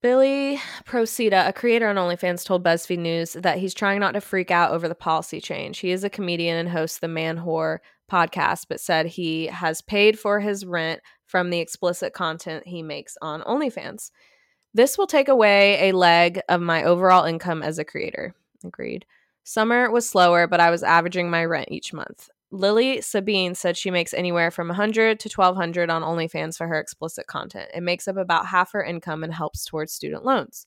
Billy 0.02 0.58
Procida, 0.86 1.46
a 1.46 1.52
creator 1.52 1.86
on 1.88 1.96
OnlyFans, 1.96 2.44
told 2.44 2.64
BuzzFeed 2.64 2.98
News 2.98 3.34
that 3.34 3.58
he's 3.58 3.74
trying 3.74 4.00
not 4.00 4.12
to 4.12 4.20
freak 4.22 4.50
out 4.50 4.70
over 4.70 4.88
the 4.88 4.94
policy 4.94 5.42
change. 5.42 5.78
He 5.78 5.90
is 5.90 6.04
a 6.04 6.10
comedian 6.10 6.56
and 6.56 6.70
hosts 6.70 6.98
the 6.98 7.08
Man 7.08 7.36
Whore 7.36 7.80
podcast, 8.10 8.66
but 8.68 8.80
said 8.80 9.06
he 9.06 9.46
has 9.46 9.82
paid 9.82 10.18
for 10.18 10.40
his 10.40 10.64
rent 10.64 11.00
from 11.26 11.50
the 11.50 11.60
explicit 11.60 12.14
content 12.14 12.66
he 12.66 12.82
makes 12.82 13.18
on 13.20 13.42
OnlyFans. 13.42 14.10
This 14.72 14.96
will 14.96 15.06
take 15.06 15.28
away 15.28 15.90
a 15.90 15.96
leg 15.96 16.40
of 16.48 16.62
my 16.62 16.84
overall 16.84 17.24
income 17.24 17.62
as 17.62 17.78
a 17.78 17.84
creator. 17.84 18.34
Agreed. 18.64 19.04
Summer 19.44 19.90
was 19.90 20.08
slower, 20.08 20.46
but 20.46 20.60
I 20.60 20.70
was 20.70 20.82
averaging 20.82 21.28
my 21.28 21.44
rent 21.44 21.68
each 21.70 21.92
month. 21.92 22.30
Lily 22.52 23.00
Sabine 23.00 23.54
said 23.54 23.76
she 23.76 23.90
makes 23.90 24.12
anywhere 24.12 24.50
from 24.50 24.68
100 24.68 25.20
to 25.20 25.28
1200 25.28 25.88
on 25.88 26.02
OnlyFans 26.02 26.56
for 26.56 26.66
her 26.66 26.80
explicit 26.80 27.26
content. 27.26 27.70
It 27.74 27.82
makes 27.82 28.08
up 28.08 28.16
about 28.16 28.46
half 28.46 28.72
her 28.72 28.82
income 28.82 29.22
and 29.22 29.32
helps 29.32 29.64
towards 29.64 29.92
student 29.92 30.24
loans. 30.24 30.66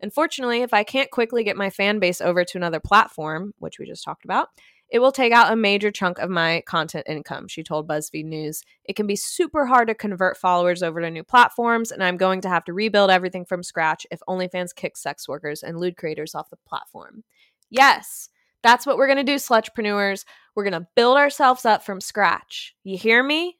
Unfortunately, 0.00 0.62
if 0.62 0.72
I 0.72 0.84
can't 0.84 1.10
quickly 1.10 1.42
get 1.42 1.56
my 1.56 1.70
fan 1.70 1.98
base 1.98 2.20
over 2.20 2.44
to 2.44 2.58
another 2.58 2.80
platform, 2.80 3.52
which 3.58 3.78
we 3.78 3.86
just 3.86 4.04
talked 4.04 4.24
about, 4.24 4.48
it 4.90 4.98
will 5.00 5.12
take 5.12 5.32
out 5.32 5.52
a 5.52 5.56
major 5.56 5.90
chunk 5.90 6.18
of 6.18 6.30
my 6.30 6.62
content 6.66 7.06
income, 7.08 7.48
she 7.48 7.64
told 7.64 7.88
BuzzFeed 7.88 8.26
News. 8.26 8.62
It 8.84 8.94
can 8.94 9.06
be 9.06 9.16
super 9.16 9.66
hard 9.66 9.88
to 9.88 9.94
convert 9.94 10.36
followers 10.36 10.82
over 10.82 11.00
to 11.00 11.10
new 11.10 11.24
platforms, 11.24 11.90
and 11.90 12.04
I'm 12.04 12.16
going 12.16 12.42
to 12.42 12.48
have 12.48 12.64
to 12.66 12.72
rebuild 12.72 13.10
everything 13.10 13.44
from 13.44 13.62
scratch 13.62 14.06
if 14.10 14.20
OnlyFans 14.28 14.74
kicks 14.74 15.02
sex 15.02 15.28
workers 15.28 15.62
and 15.62 15.80
lewd 15.80 15.96
creators 15.96 16.34
off 16.34 16.50
the 16.50 16.58
platform. 16.68 17.24
Yes, 17.70 18.28
that's 18.64 18.86
what 18.86 18.96
we're 18.96 19.06
going 19.06 19.18
to 19.18 19.22
do, 19.22 19.36
Slutrepreneurs. 19.36 20.24
We're 20.56 20.64
going 20.64 20.72
to 20.80 20.88
build 20.96 21.16
ourselves 21.16 21.64
up 21.64 21.84
from 21.84 22.00
scratch. 22.00 22.74
You 22.82 22.98
hear 22.98 23.22
me? 23.22 23.58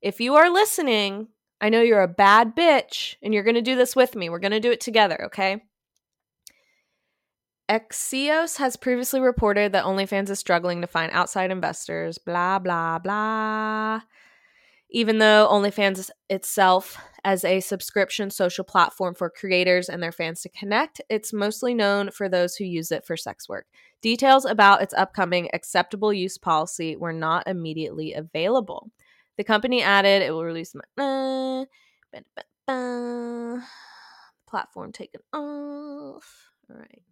If 0.00 0.20
you 0.20 0.36
are 0.36 0.48
listening, 0.48 1.28
I 1.60 1.68
know 1.68 1.82
you're 1.82 2.02
a 2.02 2.08
bad 2.08 2.54
bitch 2.56 3.16
and 3.22 3.34
you're 3.34 3.42
going 3.42 3.56
to 3.56 3.62
do 3.62 3.74
this 3.74 3.96
with 3.96 4.14
me. 4.14 4.28
We're 4.28 4.38
going 4.38 4.52
to 4.52 4.60
do 4.60 4.70
it 4.70 4.80
together, 4.80 5.26
okay? 5.26 5.62
Axios 7.68 8.58
has 8.58 8.76
previously 8.76 9.20
reported 9.20 9.72
that 9.72 9.84
OnlyFans 9.84 10.30
is 10.30 10.38
struggling 10.38 10.82
to 10.82 10.86
find 10.86 11.10
outside 11.12 11.50
investors, 11.50 12.18
blah, 12.18 12.58
blah, 12.58 12.98
blah. 12.98 14.00
Even 14.94 15.18
though 15.18 15.48
OnlyFans 15.50 16.08
itself, 16.30 16.96
as 17.24 17.44
a 17.44 17.58
subscription 17.58 18.30
social 18.30 18.62
platform 18.64 19.12
for 19.12 19.28
creators 19.28 19.88
and 19.88 20.00
their 20.00 20.12
fans 20.12 20.42
to 20.42 20.48
connect, 20.50 21.00
it's 21.10 21.32
mostly 21.32 21.74
known 21.74 22.12
for 22.12 22.28
those 22.28 22.54
who 22.54 22.64
use 22.64 22.92
it 22.92 23.04
for 23.04 23.16
sex 23.16 23.48
work. 23.48 23.66
Details 24.02 24.44
about 24.44 24.82
its 24.82 24.94
upcoming 24.94 25.48
acceptable 25.52 26.12
use 26.12 26.38
policy 26.38 26.94
were 26.94 27.12
not 27.12 27.48
immediately 27.48 28.12
available. 28.12 28.88
The 29.36 29.42
company 29.42 29.82
added 29.82 30.22
it 30.22 30.30
will 30.30 30.44
release 30.44 30.76
uh, 30.96 31.64
platform 34.46 34.92
taken 34.92 35.22
off. 35.32 36.52
All 36.70 36.76
right. 36.76 37.02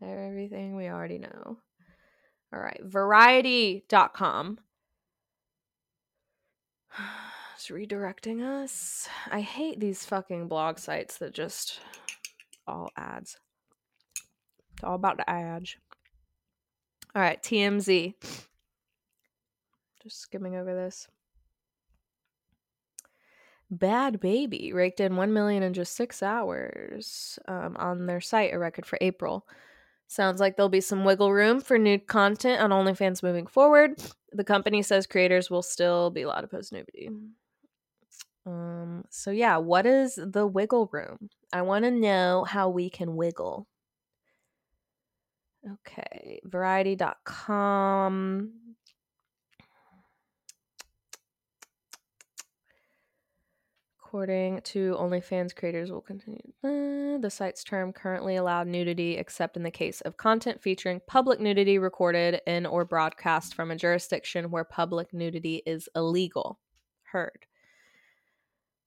Everything 0.00 0.74
we 0.74 0.88
already 0.88 1.18
know. 1.18 1.58
All 2.50 2.60
right. 2.60 2.80
Variety.com. 2.82 4.58
It's 7.54 7.68
redirecting 7.68 8.42
us. 8.42 9.08
I 9.30 9.40
hate 9.40 9.80
these 9.80 10.04
fucking 10.04 10.46
blog 10.46 10.78
sites 10.78 11.16
that 11.18 11.32
just 11.32 11.80
all 12.66 12.90
ads. 12.98 13.38
It's 14.74 14.84
all 14.84 14.94
about 14.94 15.16
the 15.16 15.28
ads. 15.28 15.74
All 17.14 17.22
right. 17.22 17.42
TMZ. 17.42 18.12
Just 20.02 20.20
skimming 20.20 20.54
over 20.54 20.74
this. 20.74 21.08
Bhad 23.74 24.18
Bhabie 24.18 24.74
raked 24.74 25.00
in 25.00 25.16
1 25.16 25.32
million 25.32 25.62
in 25.62 25.72
just 25.72 25.96
six 25.96 26.22
hours 26.22 27.38
um, 27.48 27.74
on 27.78 28.04
their 28.04 28.20
site, 28.20 28.52
a 28.52 28.58
record 28.58 28.84
for 28.84 28.98
April. 29.00 29.46
Sounds 30.08 30.40
like 30.40 30.56
there'll 30.56 30.68
be 30.68 30.80
some 30.80 31.04
wiggle 31.04 31.32
room 31.32 31.60
for 31.60 31.78
nude 31.78 32.06
content 32.06 32.60
on 32.60 32.70
OnlyFans 32.70 33.22
moving 33.22 33.46
forward. 33.46 34.00
The 34.32 34.44
company 34.44 34.82
says 34.82 35.06
creators 35.06 35.50
will 35.50 35.62
still 35.62 36.10
be 36.10 36.22
allowed 36.22 36.42
to 36.42 36.48
post 36.48 36.72
nudity. 36.72 37.10
Um, 38.46 39.04
so 39.10 39.32
yeah, 39.32 39.56
what 39.56 39.86
is 39.86 40.14
the 40.14 40.46
wiggle 40.46 40.88
room? 40.92 41.30
I 41.52 41.62
want 41.62 41.84
to 41.84 41.90
know 41.90 42.44
how 42.44 42.68
we 42.68 42.88
can 42.88 43.16
wiggle. 43.16 43.66
Okay, 45.68 46.40
variety.com. 46.44 48.52
According 54.06 54.60
to 54.62 54.94
OnlyFans, 55.00 55.52
creators 55.52 55.90
will 55.90 56.00
continue. 56.00 56.52
Uh, 56.62 57.18
the 57.18 57.28
site's 57.28 57.64
term 57.64 57.92
currently 57.92 58.36
allowed 58.36 58.68
nudity 58.68 59.16
except 59.16 59.56
in 59.56 59.64
the 59.64 59.70
case 59.70 60.00
of 60.02 60.16
content 60.16 60.62
featuring 60.62 61.00
public 61.08 61.40
nudity 61.40 61.76
recorded 61.76 62.40
in 62.46 62.66
or 62.66 62.84
broadcast 62.84 63.52
from 63.56 63.72
a 63.72 63.76
jurisdiction 63.76 64.52
where 64.52 64.62
public 64.62 65.12
nudity 65.12 65.60
is 65.66 65.88
illegal. 65.96 66.60
Heard. 67.02 67.46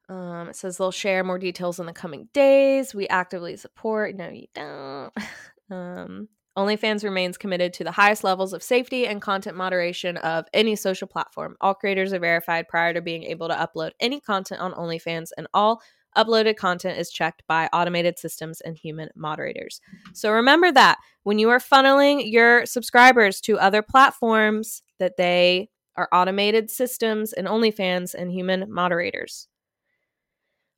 Um, 0.08 0.48
it 0.48 0.56
says 0.56 0.78
they'll 0.78 0.90
share 0.90 1.26
more 1.26 1.38
details 1.38 1.82
in 1.82 1.86
the 1.86 1.92
coming 1.92 2.30
days. 2.32 2.96
We 2.96 3.10
actively 3.10 3.58
support. 3.58 4.16
No, 4.16 4.30
you 4.30 4.48
don't. 4.54 5.12
um, 5.70 6.30
OnlyFans 6.60 7.06
remains 7.06 7.38
committed 7.38 7.72
to 7.74 7.86
the 7.86 7.92
highest 7.92 8.26
levels 8.26 8.52
of 8.52 8.62
safety 8.62 9.08
and 9.08 9.22
content 9.22 9.56
moderation 9.56 10.18
of 10.18 10.46
any 10.54 10.76
social 10.76 11.08
platform. 11.08 11.56
All 11.62 11.74
creators 11.74 12.12
are 12.12 12.20
verified 12.20 12.68
prior 12.68 12.94
to 12.94 13.02
being 13.02 13.24
able 13.24 13.48
to 13.48 13.56
upload 13.56 13.92
any 14.02 14.20
content 14.20 14.60
on 14.60 14.74
OnlyFans, 14.74 15.30
and 15.38 15.48
all 15.54 15.82
uploaded 16.18 16.58
content 16.58 17.00
is 17.00 17.12
checked 17.12 17.44
by 17.48 17.70
automated 17.72 18.20
systems 18.20 18.60
and 18.60 18.78
human 18.78 19.08
moderators. 19.16 19.80
So 20.14 20.34
remember 20.34 20.70
that 20.74 20.98
when 21.24 21.40
you 21.40 21.50
are 21.50 21.60
funneling 21.60 22.30
your 22.30 22.66
subscribers 22.66 23.40
to 23.42 23.58
other 23.58 23.82
platforms 23.82 24.82
that 24.98 25.16
they 25.16 25.70
are 25.96 26.10
automated 26.12 26.70
systems 26.70 27.32
and 27.32 27.48
OnlyFans 27.48 28.14
and 28.14 28.32
human 28.32 28.66
moderators. 28.70 29.48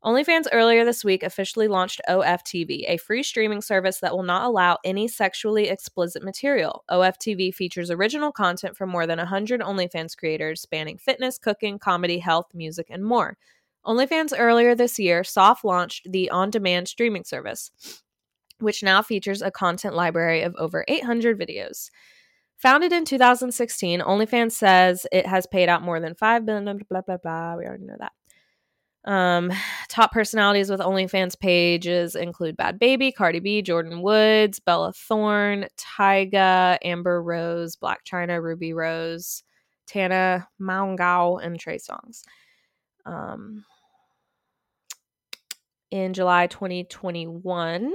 OnlyFans 0.04 0.48
earlier 0.52 0.84
this 0.84 1.06
week 1.06 1.22
officially 1.22 1.68
launched 1.68 2.02
OFTV, 2.10 2.86
a 2.88 2.98
free 2.98 3.22
streaming 3.22 3.62
service 3.62 4.00
that 4.00 4.16
will 4.16 4.24
not 4.24 4.46
allow 4.46 4.80
any 4.84 5.08
sexually 5.08 5.70
explicit 5.70 6.24
material. 6.24 6.84
OFTV 6.90 7.54
features 7.54 7.92
original 7.92 8.32
content 8.32 8.76
from 8.76 8.90
more 8.90 9.06
than 9.06 9.20
100 9.20 9.62
OnlyFans 9.62 10.18
creators 10.18 10.60
spanning 10.60 10.98
fitness, 10.98 11.38
cooking, 11.38 11.78
comedy, 11.78 12.18
health, 12.18 12.48
music, 12.56 12.88
and 12.90 13.06
more. 13.06 13.38
OnlyFans 13.86 14.34
earlier 14.36 14.74
this 14.74 14.98
year 14.98 15.24
soft 15.24 15.64
launched 15.64 16.12
the 16.12 16.32
on 16.32 16.50
demand 16.50 16.88
streaming 16.88 17.24
service, 17.24 17.70
which 18.58 18.82
now 18.82 19.04
features 19.04 19.44
a 19.44 19.52
content 19.52 19.94
library 19.94 20.42
of 20.42 20.56
over 20.58 20.84
800 20.88 21.40
videos. 21.40 21.92
Founded 22.58 22.92
in 22.92 23.06
2016, 23.06 24.02
OnlyFans 24.02 24.54
says 24.54 25.06
it 25.12 25.28
has 25.28 25.46
paid 25.46 25.70
out 25.70 25.84
more 25.84 26.00
than 26.00 26.16
5 26.16 26.44
billion, 26.44 26.80
blah, 26.90 27.02
blah, 27.02 27.18
blah. 27.18 27.56
We 27.56 27.66
already 27.66 27.86
know 27.86 27.98
that. 28.00 28.14
Um, 29.06 29.52
top 29.90 30.12
personalities 30.12 30.70
with 30.70 30.80
OnlyFans 30.80 31.40
pages 31.40 32.16
include 32.16 32.58
Bhad 32.58 32.80
Bhabie, 32.80 33.14
Cardi 33.14 33.40
B, 33.40 33.64
Jordyn 33.64 34.02
Woods, 34.02 34.60
Bella 34.60 34.94
Thorne, 34.94 35.68
Tyga, 35.78 36.78
Amber 36.84 37.22
Rose, 37.22 37.76
Blac 37.76 37.98
Chyna, 38.10 38.42
Rubi 38.42 38.74
Rose, 38.74 39.44
Tana 39.88 40.48
Mongeau, 40.62 41.44
and 41.44 41.60
Trey 41.60 41.78
Songz. 41.78 42.24
Um, 43.06 43.66
in 45.90 46.14
July 46.14 46.48
2021, 46.48 47.92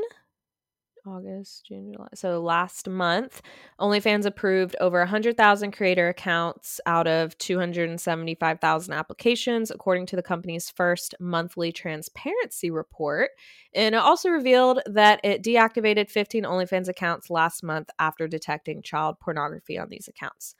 August, 1.07 1.66
June, 1.66 1.92
July. 1.92 2.09
So 2.14 2.40
last 2.40 2.88
month, 2.88 3.42
OnlyFans 3.80 4.26
approved 4.26 4.76
over 4.80 4.98
100,000 4.98 5.72
creator 5.72 6.09
accounts 6.09 6.80
out 6.86 7.07
of 7.07 7.36
275,000 7.38 8.92
applications, 8.94 9.70
according 9.70 10.07
to 10.07 10.16
the 10.16 10.22
company's 10.22 10.70
first 10.70 11.14
monthly 11.20 11.72
transparency 11.72 12.70
report. 12.70 13.30
And 13.74 13.94
it 13.94 13.98
also 13.98 14.30
revealed 14.30 14.80
that 14.86 15.20
it 15.22 15.42
deactivated 15.42 16.11
15 16.11 16.44
OnlyFans 16.44 16.88
accounts 16.88 17.30
last 17.30 17.62
month 17.62 17.90
after 17.98 18.26
detecting 18.26 18.82
child 18.82 19.16
pornography 19.20 19.78
on 19.78 19.88
these 19.88 20.09
accounts. 20.09 20.54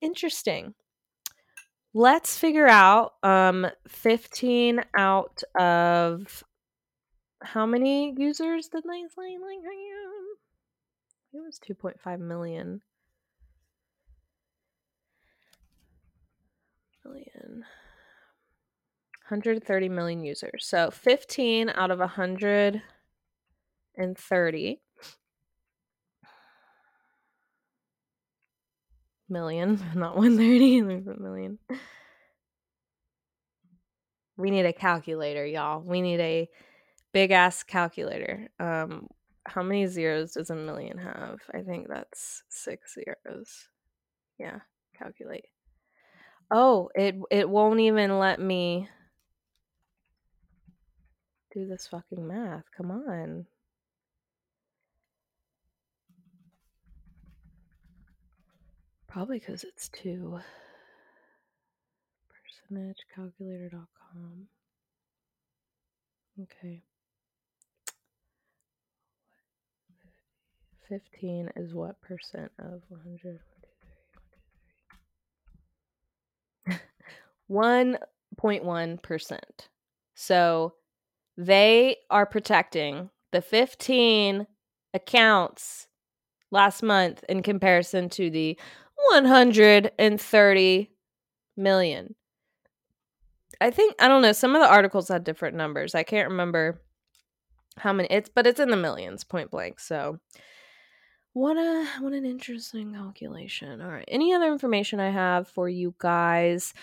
Interesting. 0.00 0.74
Let's 1.92 2.38
figure 2.38 2.68
out 2.68 3.14
um, 3.22 3.66
15 3.88 4.82
out 4.96 5.42
of 5.58 6.44
how 7.42 7.66
many 7.66 8.14
users 8.16 8.68
did 8.68 8.84
Nightline 8.84 9.40
like 9.40 9.64
have? 9.64 10.38
It 11.32 11.40
was 11.40 11.58
2.5 11.60 12.20
million. 12.20 12.82
Million. 17.04 17.64
130 19.28 19.88
million 19.88 20.24
users. 20.24 20.66
So 20.66 20.90
15 20.90 21.70
out 21.70 21.90
of 21.90 21.98
130 22.00 24.80
million, 29.28 29.82
not 29.94 30.16
130 30.16 30.82
million. 31.20 31.58
We 34.36 34.50
need 34.50 34.66
a 34.66 34.72
calculator, 34.72 35.46
y'all. 35.46 35.80
We 35.80 36.00
need 36.00 36.20
a 36.20 36.48
big 37.12 37.30
ass 37.30 37.62
calculator. 37.62 38.48
Um, 38.58 39.08
how 39.46 39.62
many 39.62 39.86
zeros 39.86 40.32
does 40.32 40.50
a 40.50 40.54
million 40.54 40.98
have? 40.98 41.40
I 41.52 41.62
think 41.62 41.88
that's 41.88 42.42
six 42.48 42.94
zeros. 42.94 43.68
Yeah, 44.38 44.60
calculate. 44.96 45.46
Oh, 46.50 46.90
it 46.94 47.16
it 47.30 47.48
won't 47.48 47.80
even 47.80 48.18
let 48.18 48.40
me 48.40 48.88
do 51.52 51.66
this 51.66 51.86
fucking 51.88 52.26
math. 52.26 52.64
Come 52.76 52.90
on. 52.90 53.46
Probably 59.08 59.40
because 59.40 59.64
it's 59.64 59.88
two. 59.88 60.38
Percentagecalculator.com. 62.70 64.46
Okay. 66.42 66.84
15 70.90 71.50
is 71.54 71.72
what 71.72 72.02
percent 72.02 72.50
of 72.58 72.82
100? 72.88 73.38
1.1%. 77.50 79.38
So 80.12 80.74
they 81.38 81.96
are 82.10 82.26
protecting 82.26 83.08
the 83.32 83.40
15 83.40 84.46
accounts 84.92 85.88
last 86.50 86.82
month 86.82 87.24
in 87.26 87.42
comparison 87.42 88.10
to 88.10 88.28
the 88.28 88.58
130 89.12 90.90
million. 91.56 92.14
I 93.62 93.70
think 93.70 93.94
I 93.98 94.08
don't 94.08 94.20
know, 94.20 94.32
some 94.32 94.54
of 94.54 94.60
the 94.60 94.68
articles 94.68 95.08
had 95.08 95.24
different 95.24 95.56
numbers. 95.56 95.94
I 95.94 96.02
can't 96.02 96.28
remember 96.28 96.82
how 97.78 97.94
many 97.94 98.08
it's 98.10 98.28
but 98.28 98.46
it's 98.46 98.60
in 98.60 98.68
the 98.68 98.76
millions 98.76 99.24
point 99.24 99.50
blank. 99.50 99.80
So 99.80 100.18
what 101.32 101.56
a 101.56 101.86
what 102.00 102.12
an 102.12 102.24
interesting 102.24 102.94
calculation. 102.94 103.80
All 103.80 103.90
right. 103.90 104.08
Any 104.08 104.34
other 104.34 104.52
information 104.52 105.00
I 105.00 105.10
have 105.10 105.48
for 105.48 105.68
you 105.68 105.94
guys? 105.98 106.74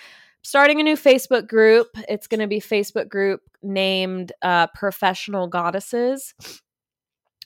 Starting 0.42 0.80
a 0.80 0.84
new 0.84 0.96
Facebook 0.96 1.48
group. 1.48 1.88
It's 2.08 2.28
going 2.28 2.40
to 2.40 2.48
be 2.48 2.62
Facebook 2.62 3.10
group 3.10 3.42
named 3.62 4.32
uh, 4.42 4.68
Professional 4.68 5.48
Goddesses. 5.48 6.34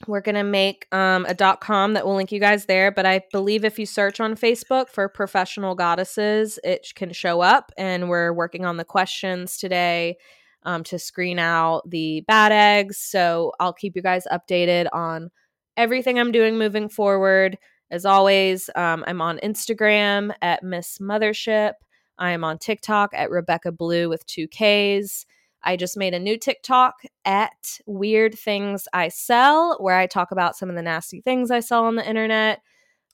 We're 0.07 0.21
going 0.21 0.35
to 0.35 0.43
make 0.43 0.87
um, 0.91 1.25
a 1.25 1.33
dot 1.33 1.61
com 1.61 1.93
that 1.93 2.05
will 2.05 2.15
link 2.15 2.31
you 2.31 2.39
guys 2.39 2.65
there. 2.65 2.91
But 2.91 3.05
I 3.05 3.21
believe 3.31 3.65
if 3.65 3.79
you 3.79 3.85
search 3.85 4.19
on 4.19 4.35
Facebook 4.35 4.89
for 4.89 5.07
professional 5.09 5.73
goddesses, 5.73 6.59
it 6.63 6.91
can 6.95 7.11
show 7.11 7.41
up. 7.41 7.71
And 7.77 8.09
we're 8.09 8.33
working 8.33 8.65
on 8.65 8.77
the 8.77 8.85
questions 8.85 9.57
today 9.57 10.17
um, 10.63 10.83
to 10.85 10.99
screen 10.99 11.39
out 11.39 11.89
the 11.89 12.21
bad 12.27 12.51
eggs. 12.51 12.97
So 12.97 13.53
I'll 13.59 13.73
keep 13.73 13.95
you 13.95 14.01
guys 14.01 14.27
updated 14.31 14.87
on 14.93 15.31
everything 15.78 16.19
I'm 16.19 16.32
doing 16.32 16.57
moving 16.57 16.89
forward. 16.89 17.57
As 17.89 18.05
always, 18.05 18.69
um, 18.76 19.03
I'm 19.07 19.22
on 19.22 19.39
Instagram 19.39 20.34
at 20.41 20.63
Miss 20.63 20.99
Mothership. 20.99 21.74
I 22.17 22.32
am 22.32 22.43
on 22.43 22.57
TikTok 22.57 23.11
at 23.13 23.30
Rebekka 23.30 23.76
Blue 23.76 24.07
with 24.07 24.26
two 24.26 24.47
Ks. 24.47 25.26
I 25.63 25.76
just 25.76 25.97
made 25.97 26.13
a 26.13 26.19
new 26.19 26.38
TikTok 26.38 26.95
at 27.26 27.80
Weird 27.86 28.38
Things 28.38 28.88
I 28.93 29.09
Sell, 29.09 29.78
where 29.80 29.97
I 29.97 30.07
talk 30.07 30.32
about 30.32 30.55
some 30.55 30.69
of 30.69 30.76
the 30.76 30.82
nasty 30.82 31.22
things 31.22 31.51
I 31.51 31.59
sell 31.59 31.86
on 31.86 31.95
the 31.95 32.07
internet. 32.07 32.61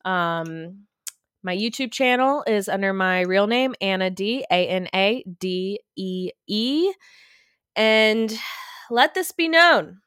Um, 0.06 0.86
my 1.44 1.56
YouTube 1.56 1.92
channel 1.92 2.44
is 2.48 2.70
under 2.70 2.94
my 2.94 3.22
real 3.22 3.48
name, 3.48 3.76
Anna 3.82 4.10
D, 4.10 4.46
A 4.52 4.68
N 4.68 4.88
A 4.94 5.24
D 5.40 5.80
E 5.96 6.32
E. 6.48 6.92
And 7.76 8.38
let 8.90 9.14
this 9.14 9.32
be 9.32 9.48
known 9.48 10.00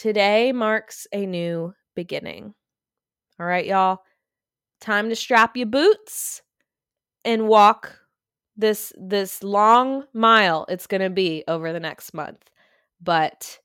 Today 0.00 0.50
marks 0.52 1.06
a 1.12 1.26
new 1.26 1.74
beginning. 1.94 2.54
All 3.38 3.44
right, 3.44 3.66
y'all. 3.66 3.98
Time 4.80 5.10
to 5.10 5.14
strap 5.14 5.58
your 5.58 5.66
boots 5.66 6.40
and 7.22 7.46
walk 7.46 7.98
this 8.56 8.94
this 8.96 9.42
long 9.42 10.04
mile 10.14 10.64
it's 10.70 10.86
going 10.86 11.02
to 11.02 11.10
be 11.10 11.44
over 11.46 11.74
the 11.74 11.80
next 11.80 12.14
month. 12.14 12.50
But 12.98 13.58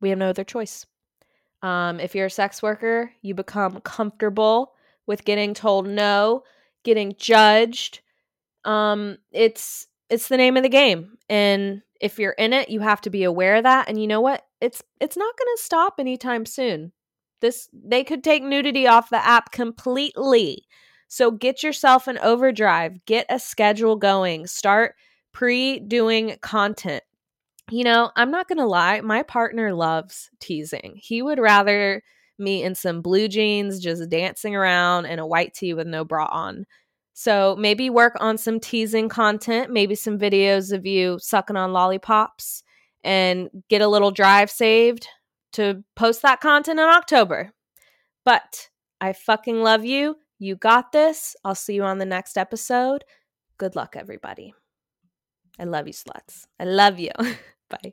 we 0.00 0.10
have 0.10 0.18
no 0.18 0.28
other 0.28 0.44
choice. 0.44 0.86
Um, 1.62 1.98
if 1.98 2.14
you're 2.14 2.26
a 2.26 2.30
sex 2.30 2.62
worker, 2.62 3.10
you 3.22 3.34
become 3.34 3.80
comfortable 3.80 4.74
with 5.08 5.24
getting 5.24 5.54
told 5.54 5.88
no, 5.88 6.44
getting 6.84 7.16
judged. 7.18 8.00
Um, 8.64 9.18
it's 9.32 9.88
it's 10.08 10.28
the 10.28 10.36
name 10.36 10.56
of 10.56 10.62
the 10.62 10.68
game, 10.68 11.18
and 11.28 11.82
if 12.00 12.18
you're 12.18 12.32
in 12.32 12.52
it, 12.52 12.70
you 12.70 12.80
have 12.80 13.00
to 13.02 13.10
be 13.10 13.24
aware 13.24 13.56
of 13.56 13.64
that. 13.64 13.88
And 13.88 14.00
you 14.00 14.06
know 14.06 14.20
what? 14.20 14.42
It's 14.60 14.82
it's 15.00 15.16
not 15.16 15.36
going 15.38 15.56
to 15.56 15.62
stop 15.62 15.94
anytime 15.98 16.46
soon. 16.46 16.92
This 17.40 17.68
they 17.72 18.04
could 18.04 18.24
take 18.24 18.42
nudity 18.42 18.86
off 18.86 19.10
the 19.10 19.24
app 19.24 19.52
completely. 19.52 20.64
So 21.08 21.30
get 21.30 21.62
yourself 21.62 22.06
an 22.06 22.18
overdrive, 22.18 23.04
get 23.04 23.26
a 23.28 23.38
schedule 23.38 23.96
going, 23.96 24.46
start 24.46 24.94
pre-doing 25.32 26.36
content. 26.40 27.02
You 27.70 27.84
know, 27.84 28.10
I'm 28.14 28.30
not 28.30 28.48
going 28.48 28.58
to 28.58 28.66
lie, 28.66 29.00
my 29.00 29.22
partner 29.22 29.74
loves 29.74 30.30
teasing. 30.38 30.94
He 30.96 31.20
would 31.20 31.38
rather 31.38 32.02
me 32.38 32.62
in 32.62 32.74
some 32.74 33.02
blue 33.02 33.28
jeans 33.28 33.80
just 33.80 34.08
dancing 34.08 34.54
around 34.54 35.06
in 35.06 35.18
a 35.18 35.26
white 35.26 35.52
tee 35.52 35.74
with 35.74 35.86
no 35.86 36.04
bra 36.04 36.26
on. 36.26 36.64
So 37.20 37.54
maybe 37.54 37.90
work 37.90 38.16
on 38.18 38.38
some 38.38 38.58
teasing 38.58 39.10
content, 39.10 39.70
maybe 39.70 39.94
some 39.94 40.18
videos 40.18 40.72
of 40.72 40.86
you 40.86 41.18
sucking 41.20 41.54
on 41.54 41.70
lollipops 41.70 42.62
and 43.04 43.50
get 43.68 43.82
a 43.82 43.88
little 43.88 44.10
drive 44.10 44.50
saved 44.50 45.06
to 45.52 45.84
post 45.96 46.22
that 46.22 46.40
content 46.40 46.80
in 46.80 46.88
October. 46.88 47.52
But 48.24 48.70
I 49.02 49.12
fucking 49.12 49.62
love 49.62 49.84
you. 49.84 50.16
You 50.38 50.56
got 50.56 50.92
this. 50.92 51.36
I'll 51.44 51.54
see 51.54 51.74
you 51.74 51.82
on 51.82 51.98
the 51.98 52.06
next 52.06 52.38
episode. 52.38 53.04
Good 53.58 53.76
luck, 53.76 53.96
everybody. 53.98 54.54
I 55.58 55.64
love 55.64 55.86
you, 55.86 55.92
sluts. 55.92 56.46
I 56.58 56.64
love 56.64 56.98
you. 56.98 57.12
Bye. 57.68 57.92